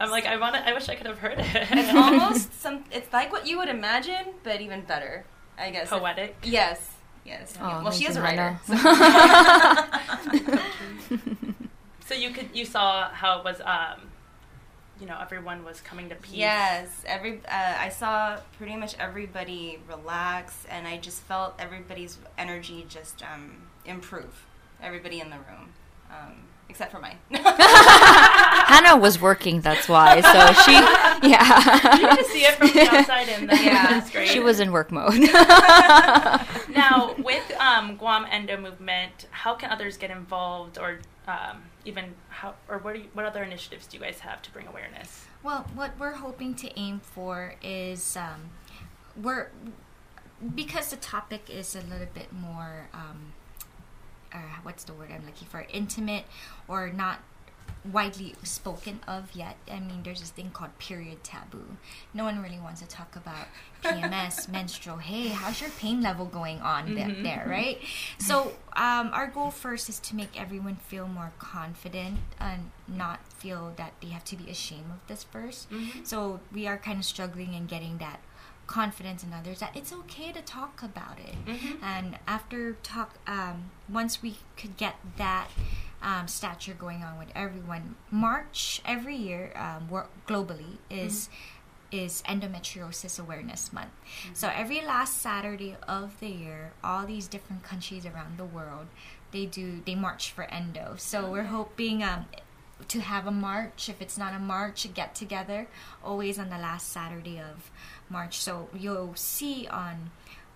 I'm 0.00 0.10
like 0.10 0.24
I 0.24 0.38
want 0.38 0.54
to. 0.54 0.66
I 0.66 0.72
wish 0.72 0.88
I 0.88 0.94
could 0.94 1.06
have 1.06 1.18
heard 1.18 1.38
it. 1.38 1.46
it's 1.54 1.94
almost 1.94 2.58
some. 2.60 2.84
It's 2.90 3.12
like 3.12 3.30
what 3.30 3.46
you 3.46 3.58
would 3.58 3.68
imagine, 3.68 4.32
but 4.42 4.60
even 4.60 4.80
better. 4.82 5.24
I 5.58 5.70
guess. 5.70 5.90
poetic. 5.90 6.36
Yes. 6.42 6.90
Yes. 7.24 7.52
Oh, 7.60 7.82
well, 7.82 7.92
she 7.92 8.06
is 8.06 8.16
a 8.16 8.22
writer. 8.22 8.58
Hanna. 8.66 9.90
So 12.06 12.16
you 12.16 12.30
could 12.30 12.48
you 12.52 12.64
saw 12.64 13.08
how 13.10 13.38
it 13.38 13.44
was. 13.44 13.60
Um, 13.60 14.09
you 15.00 15.06
know, 15.06 15.18
everyone 15.20 15.64
was 15.64 15.80
coming 15.80 16.08
to 16.10 16.14
peace. 16.14 16.34
Yes. 16.34 16.88
Every. 17.06 17.40
Uh, 17.48 17.74
I 17.78 17.88
saw 17.88 18.38
pretty 18.58 18.76
much 18.76 18.94
everybody 18.98 19.78
relax, 19.88 20.66
and 20.68 20.86
I 20.86 20.98
just 20.98 21.22
felt 21.22 21.54
everybody's 21.58 22.18
energy 22.36 22.84
just 22.88 23.22
um, 23.22 23.52
improve. 23.86 24.46
Everybody 24.82 25.20
in 25.20 25.30
the 25.30 25.36
room, 25.36 25.70
um, 26.10 26.34
except 26.68 26.90
for 26.92 26.98
mine. 27.00 27.16
Hanna 27.30 28.96
was 28.96 29.20
working, 29.20 29.60
that's 29.60 29.88
why. 29.88 30.20
So 30.22 30.62
she, 30.62 30.72
yeah, 31.28 31.98
get 31.98 32.18
to 32.18 32.24
see 32.24 32.40
it 32.44 32.54
from 32.54 32.68
the 32.68 32.88
outside 32.90 33.28
in. 33.28 33.46
That's, 33.46 33.62
Yeah. 33.62 33.86
that's 33.90 34.10
great. 34.10 34.28
she 34.28 34.40
was 34.40 34.58
in 34.60 34.72
work 34.72 34.90
mode. 34.90 35.18
now 36.70 37.08
with 37.08 37.09
um, 37.70 37.96
Guam 37.96 38.26
Endo 38.30 38.56
Movement. 38.56 39.26
How 39.30 39.54
can 39.54 39.70
others 39.70 39.96
get 39.96 40.10
involved, 40.10 40.78
or 40.78 41.00
um, 41.26 41.62
even 41.84 42.14
how, 42.28 42.54
or 42.68 42.78
what? 42.78 42.98
You, 42.98 43.04
what 43.12 43.24
other 43.24 43.42
initiatives 43.42 43.86
do 43.86 43.96
you 43.96 44.02
guys 44.02 44.20
have 44.20 44.42
to 44.42 44.50
bring 44.50 44.66
awareness? 44.66 45.26
Well, 45.42 45.66
what 45.74 45.92
we're 45.98 46.14
hoping 46.14 46.54
to 46.56 46.78
aim 46.78 47.00
for 47.00 47.54
is 47.62 48.16
um, 48.16 48.50
we're 49.20 49.50
because 50.54 50.90
the 50.90 50.96
topic 50.96 51.50
is 51.50 51.76
a 51.76 51.80
little 51.82 52.08
bit 52.14 52.32
more 52.32 52.88
um, 52.94 53.32
uh, 54.32 54.38
what's 54.62 54.84
the 54.84 54.92
word 54.92 55.10
I'm 55.12 55.26
looking 55.26 55.48
for 55.48 55.66
intimate 55.72 56.24
or 56.68 56.90
not 56.90 57.20
widely 57.84 58.34
spoken 58.42 59.00
of 59.08 59.32
yet. 59.34 59.56
I 59.70 59.80
mean, 59.80 60.02
there's 60.02 60.20
this 60.20 60.30
thing 60.30 60.50
called 60.50 60.78
period 60.78 61.24
taboo. 61.24 61.76
No 62.12 62.24
one 62.24 62.42
really 62.42 62.58
wants 62.58 62.80
to 62.82 62.86
talk 62.88 63.16
about 63.16 63.46
PMS, 63.82 64.48
menstrual. 64.52 64.98
Hey, 64.98 65.28
how's 65.28 65.60
your 65.60 65.70
pain 65.70 66.02
level 66.02 66.26
going 66.26 66.60
on 66.60 66.94
there, 66.94 67.08
Mhm. 67.08 67.22
there, 67.22 67.46
right? 67.48 67.78
So, 68.18 68.52
um, 68.76 69.10
our 69.12 69.26
goal 69.28 69.50
first 69.50 69.88
is 69.88 69.98
to 70.00 70.14
make 70.14 70.38
everyone 70.38 70.76
feel 70.76 71.08
more 71.08 71.32
confident 71.38 72.18
and 72.38 72.70
not 72.86 73.20
feel 73.38 73.72
that 73.76 73.92
they 74.02 74.08
have 74.08 74.24
to 74.24 74.36
be 74.36 74.50
ashamed 74.50 74.90
of 74.90 75.06
this 75.08 75.24
1st 75.24 75.66
So, 76.04 76.40
we 76.52 76.66
are 76.66 76.76
kind 76.76 76.98
of 76.98 77.04
struggling 77.04 77.54
in 77.54 77.66
getting 77.66 77.96
that 77.98 78.20
confidence 78.66 79.24
in 79.24 79.32
others 79.32 79.58
that 79.58 79.74
it's 79.76 79.92
okay 79.92 80.30
to 80.30 80.40
talk 80.42 80.80
about 80.80 81.18
it 81.18 81.34
Mhm. 81.44 81.82
and 81.82 82.18
after 82.28 82.74
talk 82.84 83.16
um, 83.26 83.70
once 83.88 84.22
we 84.22 84.36
could 84.56 84.76
get 84.76 84.94
that 85.16 85.48
um, 86.02 86.28
stature 86.28 86.74
going 86.74 87.02
on 87.02 87.18
with 87.18 87.28
everyone. 87.34 87.96
March 88.10 88.80
every 88.84 89.16
year 89.16 89.52
um, 89.56 89.88
wor- 89.88 90.08
globally 90.26 90.78
is 90.88 91.28
is 91.92 92.22
endometriosis 92.28 93.18
awareness 93.18 93.72
month. 93.72 93.90
So 94.32 94.48
every 94.54 94.80
last 94.80 95.18
saturday 95.18 95.76
of 95.88 96.18
the 96.20 96.28
year 96.28 96.72
all 96.84 97.04
these 97.04 97.26
different 97.26 97.64
countries 97.64 98.06
around 98.06 98.38
the 98.38 98.44
world 98.44 98.86
they 99.32 99.46
do 99.46 99.82
they 99.84 99.94
march 99.94 100.30
for 100.30 100.44
endo. 100.44 100.94
So 100.98 101.30
we're 101.30 101.44
hoping 101.44 102.02
um, 102.02 102.26
to 102.88 103.00
have 103.00 103.26
a 103.26 103.30
march. 103.30 103.88
If 103.88 104.00
it's 104.00 104.18
not 104.18 104.34
a 104.34 104.38
march 104.38 104.84
a 104.84 104.88
get 104.88 105.14
together 105.14 105.68
always 106.04 106.38
on 106.38 106.50
the 106.50 106.58
last 106.58 106.88
saturday 106.88 107.38
of 107.38 107.70
march. 108.08 108.38
So 108.38 108.68
you'll 108.76 109.14
see 109.14 109.66
on 109.68 110.10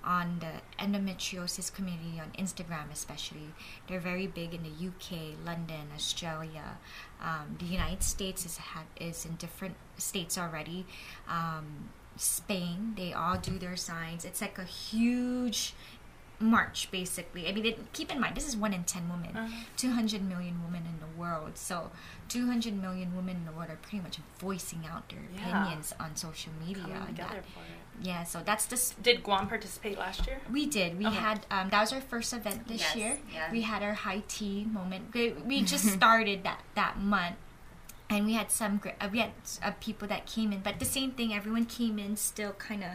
on 0.04 0.38
the 0.40 0.84
endometriosis 0.84 1.72
community 1.74 2.20
on 2.20 2.30
instagram 2.44 2.90
especially 2.92 3.48
they're 3.88 4.00
very 4.00 4.26
big 4.26 4.52
in 4.54 4.62
the 4.62 4.86
uk 4.88 5.10
london 5.44 5.86
australia 5.94 6.76
um, 7.22 7.56
the 7.58 7.64
united 7.64 8.02
states 8.02 8.44
is 8.44 8.56
ha- 8.58 8.84
is 9.00 9.24
in 9.24 9.34
different 9.36 9.74
states 9.96 10.36
already 10.36 10.84
um, 11.28 11.88
spain 12.16 12.92
they 12.96 13.12
all 13.12 13.38
do 13.38 13.58
their 13.58 13.76
signs 13.76 14.24
it's 14.24 14.40
like 14.40 14.58
a 14.58 14.64
huge 14.64 15.74
march 16.40 16.90
basically. 16.90 17.48
I 17.48 17.52
mean, 17.52 17.64
it, 17.64 17.92
keep 17.92 18.10
in 18.12 18.20
mind 18.20 18.36
this 18.36 18.46
is 18.46 18.56
one 18.56 18.72
in 18.74 18.82
ten 18.84 19.08
women, 19.08 19.34
Uh-huh. 19.36 19.64
200 19.76 20.20
million 20.20 20.60
women 20.64 20.82
in 20.84 20.98
the 20.98 21.06
world. 21.18 21.52
So 21.54 21.92
200 22.28 22.74
million 22.74 23.14
women 23.16 23.36
in 23.36 23.44
the 23.46 23.52
world 23.52 23.70
are 23.70 23.76
pretty 23.76 24.00
much 24.02 24.18
voicing 24.40 24.82
out 24.90 25.08
their 25.08 25.20
Yeah. 25.32 25.62
opinions 25.62 25.94
on 26.00 26.16
social 26.16 26.52
media. 26.66 26.82
Coming 26.82 26.98
and 26.98 27.06
together 27.16 27.34
that- 27.36 27.46
for 27.54 27.60
it. 27.60 27.83
Yeah, 28.02 28.24
so 28.24 28.40
that's 28.44 28.66
this. 28.66 28.94
Did 29.02 29.22
Guam 29.22 29.48
participate 29.48 29.98
last 29.98 30.26
year? 30.26 30.38
We 30.52 30.66
did. 30.66 30.98
We 30.98 31.06
Okay. 31.06 31.16
had 31.16 31.46
um, 31.50 31.70
that 31.70 31.80
was 31.80 31.92
our 31.92 32.00
first 32.00 32.32
event 32.32 32.66
this 32.68 32.80
Yes, 32.80 32.96
year. 32.96 33.18
yeah. 33.32 33.50
We 33.52 33.62
had 33.62 33.82
our 33.82 33.94
high 33.94 34.22
tea 34.28 34.64
moment. 34.70 35.12
We, 35.14 35.30
we 35.32 35.62
just 35.72 35.86
started 35.88 36.42
that 36.44 36.60
that 36.74 36.98
month, 36.98 37.36
and 38.10 38.26
we 38.26 38.34
had 38.34 38.50
some 38.50 38.78
great. 38.78 38.94
Uh, 39.00 39.08
we 39.12 39.18
had 39.20 39.30
uh, 39.62 39.72
people 39.80 40.08
that 40.08 40.26
came 40.26 40.52
in, 40.52 40.60
but 40.60 40.78
the 40.78 40.84
same 40.84 41.12
thing. 41.12 41.32
Everyone 41.32 41.66
came 41.66 41.98
in 41.98 42.16
still 42.16 42.52
kind 42.52 42.82
of 42.84 42.90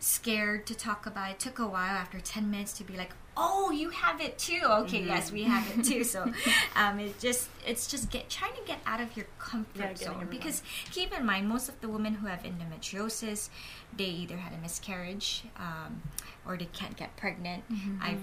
scared 0.00 0.66
to 0.66 0.74
talk 0.74 1.06
about. 1.06 1.30
It 1.30 1.38
took 1.38 1.58
a 1.58 1.66
while 1.66 1.96
after 1.96 2.20
ten 2.20 2.50
minutes 2.50 2.72
to 2.74 2.84
be 2.84 2.96
like, 2.96 3.12
"Oh, 3.36 3.70
you 3.70 3.90
have 3.90 4.20
it 4.20 4.38
too." 4.38 4.60
Okay, 4.64 5.02
yes, 5.04 5.32
we 5.32 5.44
have 5.44 5.66
it 5.78 5.84
too. 5.84 6.04
So, 6.04 6.30
um, 6.76 6.98
it 6.98 7.18
just 7.18 7.48
it's 7.66 7.86
just 7.86 8.10
get 8.10 8.28
trying 8.30 8.54
to 8.54 8.62
get 8.66 8.78
out 8.86 9.00
of 9.00 9.16
your 9.16 9.26
comfort 9.38 9.76
Yeah, 9.78 9.94
zone 9.94 10.26
because 10.30 10.62
keep 10.90 11.16
in 11.16 11.24
mind 11.24 11.48
most 11.48 11.68
of 11.68 11.80
the 11.80 11.88
women 11.88 12.14
who 12.14 12.26
have 12.26 12.42
endometriosis, 12.42 13.48
they 13.96 14.04
either 14.04 14.36
had 14.36 14.52
a 14.52 14.58
miscarriage 14.58 15.44
um, 15.56 16.02
or 16.46 16.56
they 16.56 16.66
can't 16.66 16.96
get 16.96 17.16
pregnant. 17.16 17.64
I've 18.00 18.20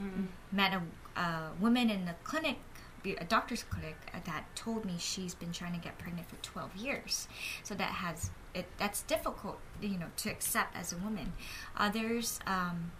met 0.51 0.73
a, 0.73 1.19
a 1.19 1.51
woman 1.59 1.89
in 1.89 2.05
the 2.05 2.15
clinic, 2.23 2.57
a 3.05 3.23
doctor's 3.25 3.63
clinic, 3.63 3.95
uh, 4.13 4.19
that 4.25 4.43
told 4.55 4.85
me 4.85 4.95
she's 4.99 5.33
been 5.33 5.51
trying 5.51 5.73
to 5.73 5.79
get 5.79 5.97
pregnant 5.97 6.29
for 6.29 6.35
12 6.37 6.75
years. 6.75 7.27
So 7.63 7.73
that 7.75 7.91
has 7.91 8.31
it. 8.53 8.65
That's 8.77 9.01
difficult, 9.03 9.59
you 9.81 9.97
know, 9.97 10.07
to 10.17 10.29
accept 10.29 10.75
as 10.75 10.91
a 10.93 10.97
woman. 10.97 11.33
Others. 11.77 12.39
Um, 12.45 12.91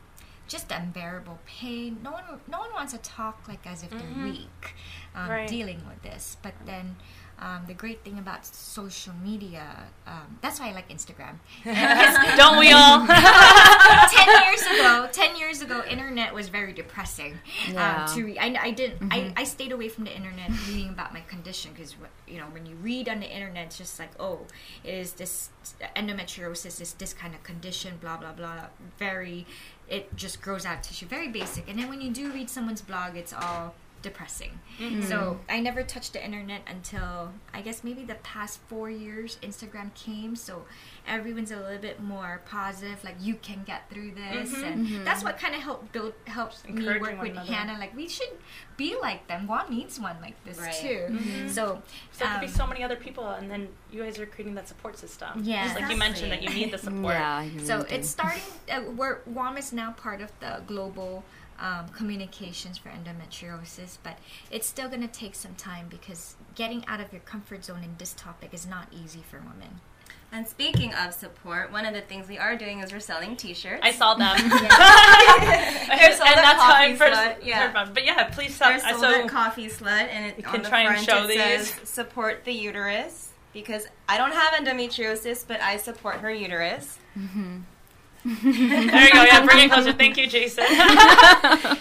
just 0.50 0.72
unbearable 0.72 1.40
pain. 1.46 2.00
No 2.04 2.12
one, 2.12 2.24
no 2.52 2.60
one 2.60 2.74
wants 2.74 2.92
to 2.94 3.00
talk 3.00 3.48
like 3.48 3.66
as 3.66 3.84
if 3.84 3.90
they're 3.92 4.00
Mhm. 4.02 4.24
weak, 4.32 4.76
um, 5.16 5.30
Right. 5.30 5.48
dealing 5.48 5.82
with 5.88 6.02
this. 6.02 6.36
But 6.42 6.56
then, 6.66 6.98
um, 7.40 7.66
the 7.68 7.74
great 7.74 8.04
thing 8.04 8.18
about 8.20 8.46
social 8.46 9.14
media, 9.24 9.66
um, 10.06 10.40
that's 10.42 10.60
why 10.60 10.70
I 10.70 10.72
like 10.74 10.90
Instagram. 10.90 11.36
Don't 12.36 12.58
we 12.60 12.72
all? 12.74 13.00
ten 14.12 14.46
years 14.46 14.62
ago, 14.62 15.10
ten 15.12 15.36
years 15.36 15.62
ago, 15.62 15.84
internet 15.88 16.34
was 16.34 16.50
very 16.50 16.74
depressing. 16.74 17.40
Yeah. 17.72 18.06
Um, 18.06 18.16
to 18.16 18.26
read, 18.26 18.38
I, 18.38 18.56
I 18.62 18.72
didn't. 18.72 19.12
I, 19.12 19.34
I 19.36 19.44
stayed 19.44 19.72
away 19.72 19.90
from 19.90 20.04
the 20.06 20.16
internet 20.16 20.52
reading 20.68 20.90
about 20.90 21.14
my 21.14 21.22
condition 21.22 21.72
because 21.74 21.96
you 22.28 22.38
know 22.38 22.46
when 22.52 22.66
you 22.66 22.76
read 22.76 23.10
on 23.10 23.20
the 23.20 23.30
internet, 23.30 23.68
it's 23.68 23.78
just 23.78 24.00
like, 24.00 24.12
oh, 24.20 24.42
it 24.84 24.94
is 24.94 25.14
this 25.14 25.50
endometriosis 25.96 26.82
is 26.82 26.94
this 26.94 27.14
kind 27.14 27.34
of 27.34 27.44
condition, 27.44 27.98
blah 28.02 28.18
blah 28.18 28.34
blah. 28.34 28.66
Very, 28.98 29.46
it 29.88 30.16
just 30.16 30.42
grows 30.42 30.66
out 30.66 30.84
tissue, 30.84 31.06
very 31.06 31.28
basic. 31.28 31.70
And 31.70 31.80
then 31.80 31.90
when 31.90 32.02
you 32.02 32.12
do 32.12 32.32
read 32.32 32.50
someone's 32.50 32.82
blog, 32.82 33.16
it's 33.16 33.34
all 33.34 33.76
depressing. 34.02 34.60
So 35.08 35.40
I 35.50 35.60
never 35.60 35.84
touched 35.84 36.14
the 36.14 36.24
internet 36.24 36.62
until 36.68 37.34
I 37.54 37.62
guess 37.62 37.84
maybe 37.84 38.04
the 38.06 38.16
past 38.16 38.60
four 38.68 38.90
years 38.90 39.38
Instagram 39.44 39.94
came. 39.94 40.36
So 40.36 40.66
everyone's 41.08 41.52
a 41.52 41.58
little 41.58 41.78
bit 41.80 42.02
more 42.02 42.42
positive, 42.46 43.04
like 43.04 43.16
you 43.20 43.36
can 43.36 43.64
get 43.66 43.90
through 43.90 44.12
this, 44.12 44.54
and 44.64 45.06
that's 45.06 45.24
what 45.24 45.38
kind 45.38 45.54
of 45.56 45.62
helped 45.62 45.92
build 45.92 46.14
helps 46.26 46.64
me 46.68 46.86
work 46.86 47.02
with 47.22 47.32
another. 47.32 47.52
Hanna. 47.52 47.78
Like 47.80 47.96
we 47.96 48.08
should 48.08 48.30
be 48.78 48.96
like 49.02 49.28
them. 49.28 49.46
Guam 49.48 49.70
needs 49.70 50.00
one 50.00 50.16
like 50.22 50.42
this 50.46 50.58
Right. 50.60 50.74
too. 50.74 51.20
So 51.50 51.82
So 52.12 52.24
there 52.26 52.34
could 52.34 52.42
be 52.42 52.48
um, 52.48 52.54
so 52.54 52.68
many 52.68 52.84
other 52.84 52.96
people, 52.96 53.28
and 53.28 53.50
then 53.52 53.68
you 53.92 54.04
guys 54.04 54.18
are 54.20 54.26
creating 54.26 54.56
that 54.56 54.68
support 54.68 54.98
system. 54.98 55.42
Yeah. 55.44 55.66
Just 55.68 55.80
like 55.80 55.92
you 55.92 55.98
mentioned 55.98 56.32
that 56.32 56.42
you 56.44 56.50
need 56.50 56.72
the 56.72 56.78
support. 56.78 57.16
Yeah, 57.16 57.48
So 57.64 57.86
it's 57.90 58.10
starting. 58.10 58.42
Uh, 58.72 58.82
we're 58.96 59.20
Guam 59.34 59.58
is 59.58 59.74
now 59.74 59.92
part 59.92 60.22
of 60.22 60.32
the 60.40 60.62
global 60.68 61.24
um, 61.60 61.90
communications 61.90 62.78
for 62.78 62.90
endometriosis, 62.90 63.98
but 64.04 64.18
it's 64.52 64.68
still 64.68 64.88
going 64.88 65.02
to 65.02 65.08
take 65.08 65.36
some 65.36 65.56
time 65.56 65.88
because 65.90 66.36
getting 66.56 66.86
out 66.88 67.00
of 67.00 67.12
your 67.12 67.22
comfort 67.22 67.66
zone 67.66 67.84
in 67.84 67.96
this 67.98 68.14
topic 68.14 68.54
is 68.54 68.66
not 68.66 68.88
easy 68.92 69.24
for 69.30 69.38
women. 69.38 69.82
And 70.32 70.48
speaking 70.48 70.94
of 70.94 71.14
support, 71.14 71.72
one 71.72 71.86
of 71.88 71.94
the 71.96 72.02
things 72.02 72.28
we 72.28 72.38
are 72.38 72.56
doing 72.56 72.82
is 72.82 72.92
we're 72.94 73.00
selling 73.00 73.36
T-shirts. 73.36 73.82
I 73.84 73.92
saw 73.92 74.14
them. 74.14 74.38
They're 74.48 76.14
sold 76.14 76.30
and 76.30 76.38
that's 76.38 76.62
how 76.62 76.74
I 76.76 76.86
Coffee 76.90 76.96
first 76.96 77.20
Slut, 77.20 77.34
heard 77.34 77.44
yeah. 77.44 77.90
But 77.92 78.06
yeah, 78.06 78.24
please 78.26 78.54
stop. 78.56 78.70
They're 78.70 78.86
I 78.86 78.92
sold 78.92 79.02
so 79.02 79.22
at 79.24 79.28
Coffee 79.28 79.68
Slut, 79.70 80.08
and 80.10 80.28
it, 80.28 80.38
You 80.38 80.46
on 80.46 80.52
can 80.54 80.62
the 80.62 80.70
try 80.70 80.82
and 80.84 81.04
show 81.04 81.24
it 81.24 81.30
these. 81.30 81.40
says 81.74 81.90
"Support 81.90 82.46
the 82.46 82.54
uterus" 82.54 83.32
because 83.54 83.88
I 84.08 84.18
don't 84.18 84.34
have 84.34 84.54
endometriosis, 84.54 85.46
but 85.48 85.62
I 85.62 85.78
support 85.78 86.18
her 86.18 86.32
uterus. 86.32 87.00
There 88.26 89.04
you 89.06 89.12
go. 89.14 89.24
Yeah, 89.24 89.46
bring 89.46 89.60
it 89.66 89.72
closer. 89.72 89.94
Thank 89.94 90.18
you, 90.18 90.28
Jason. 90.28 90.66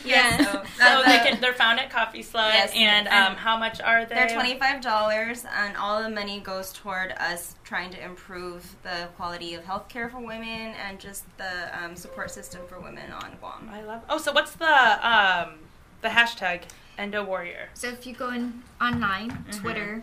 Yeah, 0.04 0.38
so, 0.38 0.62
so 0.78 0.84
uh, 0.84 1.02
they 1.04 1.18
the- 1.18 1.24
can, 1.24 1.40
they're 1.40 1.52
found 1.52 1.78
at 1.80 1.90
Coffee 1.90 2.22
Slut, 2.22 2.52
Yes, 2.54 2.72
and 2.74 3.06
and 3.08 3.32
um, 3.32 3.36
how 3.36 3.58
much 3.58 3.80
are 3.80 4.04
they? 4.06 4.14
They're 4.14 4.28
twenty 4.28 4.58
five 4.58 4.80
dollars, 4.80 5.44
and 5.56 5.76
all 5.76 6.02
the 6.02 6.08
money 6.08 6.40
goes 6.40 6.72
toward 6.72 7.12
us 7.12 7.54
trying 7.64 7.90
to 7.90 8.02
improve 8.02 8.74
the 8.82 9.08
quality 9.16 9.54
of 9.54 9.64
healthcare 9.64 10.10
for 10.10 10.18
women 10.18 10.74
and 10.86 10.98
just 10.98 11.24
the 11.36 11.68
um, 11.82 11.94
support 11.96 12.30
system 12.30 12.62
for 12.68 12.80
women 12.80 13.10
on 13.12 13.32
Guam. 13.40 13.68
I 13.70 13.82
love. 13.82 14.02
Oh, 14.08 14.18
so 14.18 14.32
what's 14.32 14.52
the 14.52 14.64
um 15.08 15.54
the 16.00 16.08
hashtag 16.08 16.62
Endo 16.96 17.24
Warrior? 17.24 17.68
So 17.74 17.88
if 17.88 18.06
you 18.06 18.14
go 18.14 18.30
in 18.30 18.62
online, 18.80 19.44
Twitter, 19.52 20.02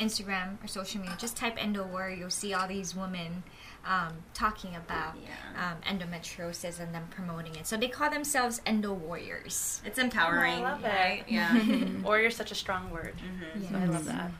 Instagram, 0.00 0.62
or 0.64 0.68
social 0.68 1.00
media, 1.00 1.16
just 1.18 1.36
type 1.36 1.62
Endo 1.62 1.84
Warrior, 1.84 2.16
you'll 2.16 2.30
see 2.30 2.54
all 2.54 2.66
these 2.66 2.94
women 2.96 3.42
um, 3.86 4.12
talking 4.32 4.74
about 4.76 5.14
Yeah. 5.16 5.72
um, 5.72 5.98
endometriosis 5.98 6.80
and 6.80 6.94
then 6.94 7.06
promoting 7.10 7.54
it. 7.56 7.66
So 7.66 7.76
they 7.76 7.88
call 7.88 8.10
themselves 8.10 8.60
Endo 8.66 8.92
Warriors. 8.92 9.82
It's 9.84 9.98
empowering, 9.98 10.62
Oh, 10.62 10.66
I 10.66 10.70
love 10.72 10.84
it. 10.84 10.88
right? 10.88 11.24
Yeah. 11.28 12.00
Warrior's 12.02 12.36
such 12.36 12.50
a 12.50 12.54
strong 12.54 12.90
word. 12.90 13.14
Mhm. 13.18 13.70
So 13.70 13.76
I 13.76 13.84
love 13.84 14.04
that. 14.06 14.30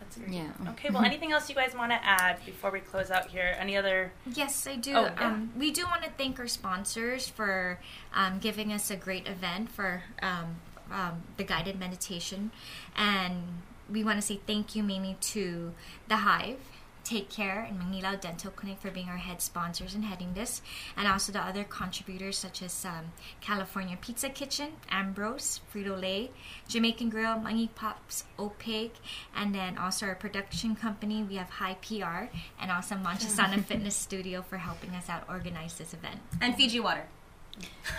That's 0.00 0.16
great. 0.16 0.30
Yeah. 0.32 0.50
Okay. 0.70 0.90
Well, 0.90 1.04
anything 1.04 1.32
else 1.32 1.48
you 1.48 1.54
guys 1.54 1.74
want 1.74 1.90
to 1.92 1.98
add 2.02 2.38
before 2.46 2.70
we 2.70 2.80
close 2.80 3.10
out 3.10 3.28
here? 3.30 3.54
Any 3.58 3.76
other? 3.76 4.12
Yes, 4.26 4.66
I 4.66 4.76
do. 4.76 4.94
Oh, 4.94 5.04
yeah. 5.04 5.26
um, 5.26 5.52
we 5.56 5.70
do 5.70 5.84
want 5.86 6.02
to 6.02 6.10
thank 6.10 6.38
our 6.38 6.48
sponsors 6.48 7.28
for 7.28 7.78
um, 8.14 8.38
giving 8.38 8.72
us 8.72 8.90
a 8.90 8.96
great 8.96 9.26
event 9.28 9.70
for 9.70 10.02
um, 10.22 10.56
um, 10.90 11.22
the 11.36 11.44
guided 11.44 11.78
meditation. 11.78 12.50
And 12.96 13.62
we 13.90 14.02
want 14.04 14.18
to 14.18 14.22
say 14.26 14.40
thank 14.46 14.74
you 14.74 14.82
mainly 14.82 15.16
to 15.20 15.72
The 16.08 16.16
Hive, 16.16 16.58
Take 17.04 17.28
Care, 17.28 17.66
and 17.68 17.78
Manila 17.78 18.16
Dental 18.16 18.50
Clinic 18.50 18.80
for 18.80 18.90
being 18.90 19.08
our 19.08 19.18
head 19.18 19.42
sponsors 19.42 19.94
and 19.94 20.04
heading 20.04 20.34
this. 20.34 20.62
And 20.96 21.06
also 21.06 21.32
the 21.32 21.40
other 21.40 21.64
contributors 21.64 22.38
such 22.38 22.62
as 22.62 22.84
um, 22.84 23.12
California 23.40 23.96
Pizza 24.00 24.28
Kitchen, 24.28 24.72
Ambrose, 24.90 25.60
Frito 25.72 26.00
Lay, 26.00 26.30
Jamaican 26.68 27.10
Grill, 27.10 27.36
Mangi 27.36 27.68
Pops, 27.74 28.24
Opaque, 28.38 28.96
and 29.36 29.54
then 29.54 29.78
also 29.78 30.06
our 30.06 30.14
production 30.14 30.74
company. 30.74 31.22
We 31.22 31.36
have 31.36 31.50
High 31.50 31.74
PR 31.74 32.34
and 32.60 32.70
also 32.70 32.94
Manchasana 32.96 33.62
Fitness 33.66 33.94
Studio 33.94 34.42
for 34.42 34.56
helping 34.56 34.90
us 34.90 35.08
out 35.08 35.24
organize 35.28 35.78
this 35.78 35.94
event. 35.94 36.20
And 36.40 36.56
Fiji 36.56 36.80
water. 36.80 37.06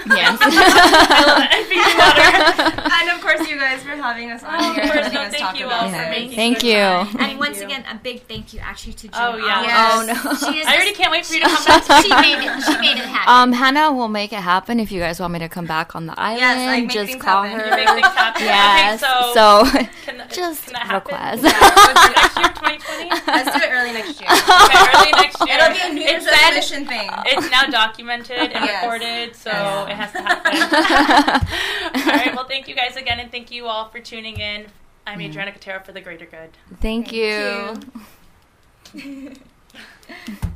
Yes. 0.08 0.38
and 0.42 1.66
Fiji 1.68 1.98
water. 1.98 2.82
and 2.92 3.10
of 3.10 3.22
course, 3.22 3.48
you 3.50 3.58
guys 3.58 3.82
for 3.82 3.90
having 3.96 4.30
us 4.32 4.44
on 4.44 4.56
Oh, 4.56 4.72
of 4.72 4.76
course. 4.92 5.14
No, 5.14 5.30
thank 5.30 5.58
you 5.60 5.66
about 5.68 5.84
all 5.84 5.90
for 5.90 5.98
this. 5.98 6.10
making 6.10 6.36
Thank 6.36 6.64
you. 6.64 6.74
time. 6.76 7.08
And 7.08 7.18
Thank 7.20 7.40
once 7.40 7.60
you. 7.60 7.66
again, 7.66 7.86
a 7.90 7.96
big 7.96 8.24
thank 8.24 8.54
you 8.54 8.60
actually 8.60 8.94
to 8.94 9.08
Jill. 9.08 9.14
Oh, 9.16 9.38
yeah. 9.38 9.62
Yes. 9.62 9.94
Oh, 9.94 10.06
no. 10.06 10.14
She 10.52 10.60
is 10.60 10.68
I 10.68 10.76
already 10.76 10.94
can't 10.94 11.12
wait 11.12 11.26
for 11.26 11.34
you 11.36 11.42
to 11.42 11.48
come 11.48 11.66
back. 11.66 11.84
she 12.04 12.10
made 12.10 12.44
it. 12.44 12.64
She 12.64 12.78
made 12.80 12.98
it 12.98 13.06
happen. 13.06 13.34
Um, 13.34 13.54
Hanna 13.54 13.92
will 13.94 14.08
make 14.10 14.34
it 14.34 14.40
happen 14.42 14.80
if 14.80 14.92
you 14.92 15.00
guys 15.00 15.20
want 15.20 15.34
me 15.34 15.40
to 15.40 15.50
come 15.50 15.66
back 15.66 15.96
on 15.96 16.08
the 16.08 16.20
island. 16.20 16.44
I 16.44 16.82
make 16.82 16.90
just 16.90 17.12
things 17.12 17.24
call 17.24 17.44
happen. 17.44 17.60
her. 17.60 17.66
You 17.80 17.86
make 17.86 17.88
things 18.04 18.08
happen. 18.08 18.44
Yes. 18.44 19.04
Okay, 19.04 19.14
so, 19.34 19.34
so, 19.34 19.88
can, 20.06 20.18
that- 20.18 20.30
just 20.32 20.64
can 20.66 20.74
that 20.74 20.82
happen? 20.88 21.14
request. 21.14 21.44
next 21.44 22.38
year, 22.38 22.50
2020. 22.50 23.10
Let's 23.28 23.52
do 23.56 23.64
it 23.64 23.70
early 23.72 23.94
next 23.94 24.20
year. 24.20 24.30
Okay, 24.30 24.80
early 24.92 25.12
next 25.14 25.40
year. 25.48 25.56
It'll 25.58 25.74
be 25.74 25.80
a 25.82 25.94
New 25.94 26.02
Year's 26.02 26.26
It's 26.26 26.26
said- 26.26 26.54
resolution 26.56 26.86
thing. 26.88 27.10
It's 27.26 27.50
now 27.50 27.64
documented 27.66 28.52
and 28.52 28.66
Yes. 28.66 28.84
recorded, 28.84 29.36
so 29.46 29.52
Yeah. 29.52 29.90
it 29.90 29.96
has 29.96 30.12
to 30.12 30.22
happen. 30.24 32.02
all 32.02 32.18
right. 32.18 32.36
Well, 32.36 32.48
thank 32.48 32.68
you 32.68 32.74
guys 32.74 32.96
again, 32.96 33.20
and 33.20 33.32
thank 33.32 33.52
you 33.52 33.68
all 33.68 33.90
for 33.90 34.00
tuning 34.00 34.40
in. 34.40 34.66
I'm 35.06 35.20
mm-hmm. 35.20 35.30
Adriana 35.30 35.52
Cotero 35.52 35.86
for 35.86 35.92
the 35.92 36.02
Greater 36.02 36.26
Good. 36.26 36.50
Thank, 36.82 37.10
Thank 37.10 37.14
you. 37.14 37.76
you. 38.96 39.34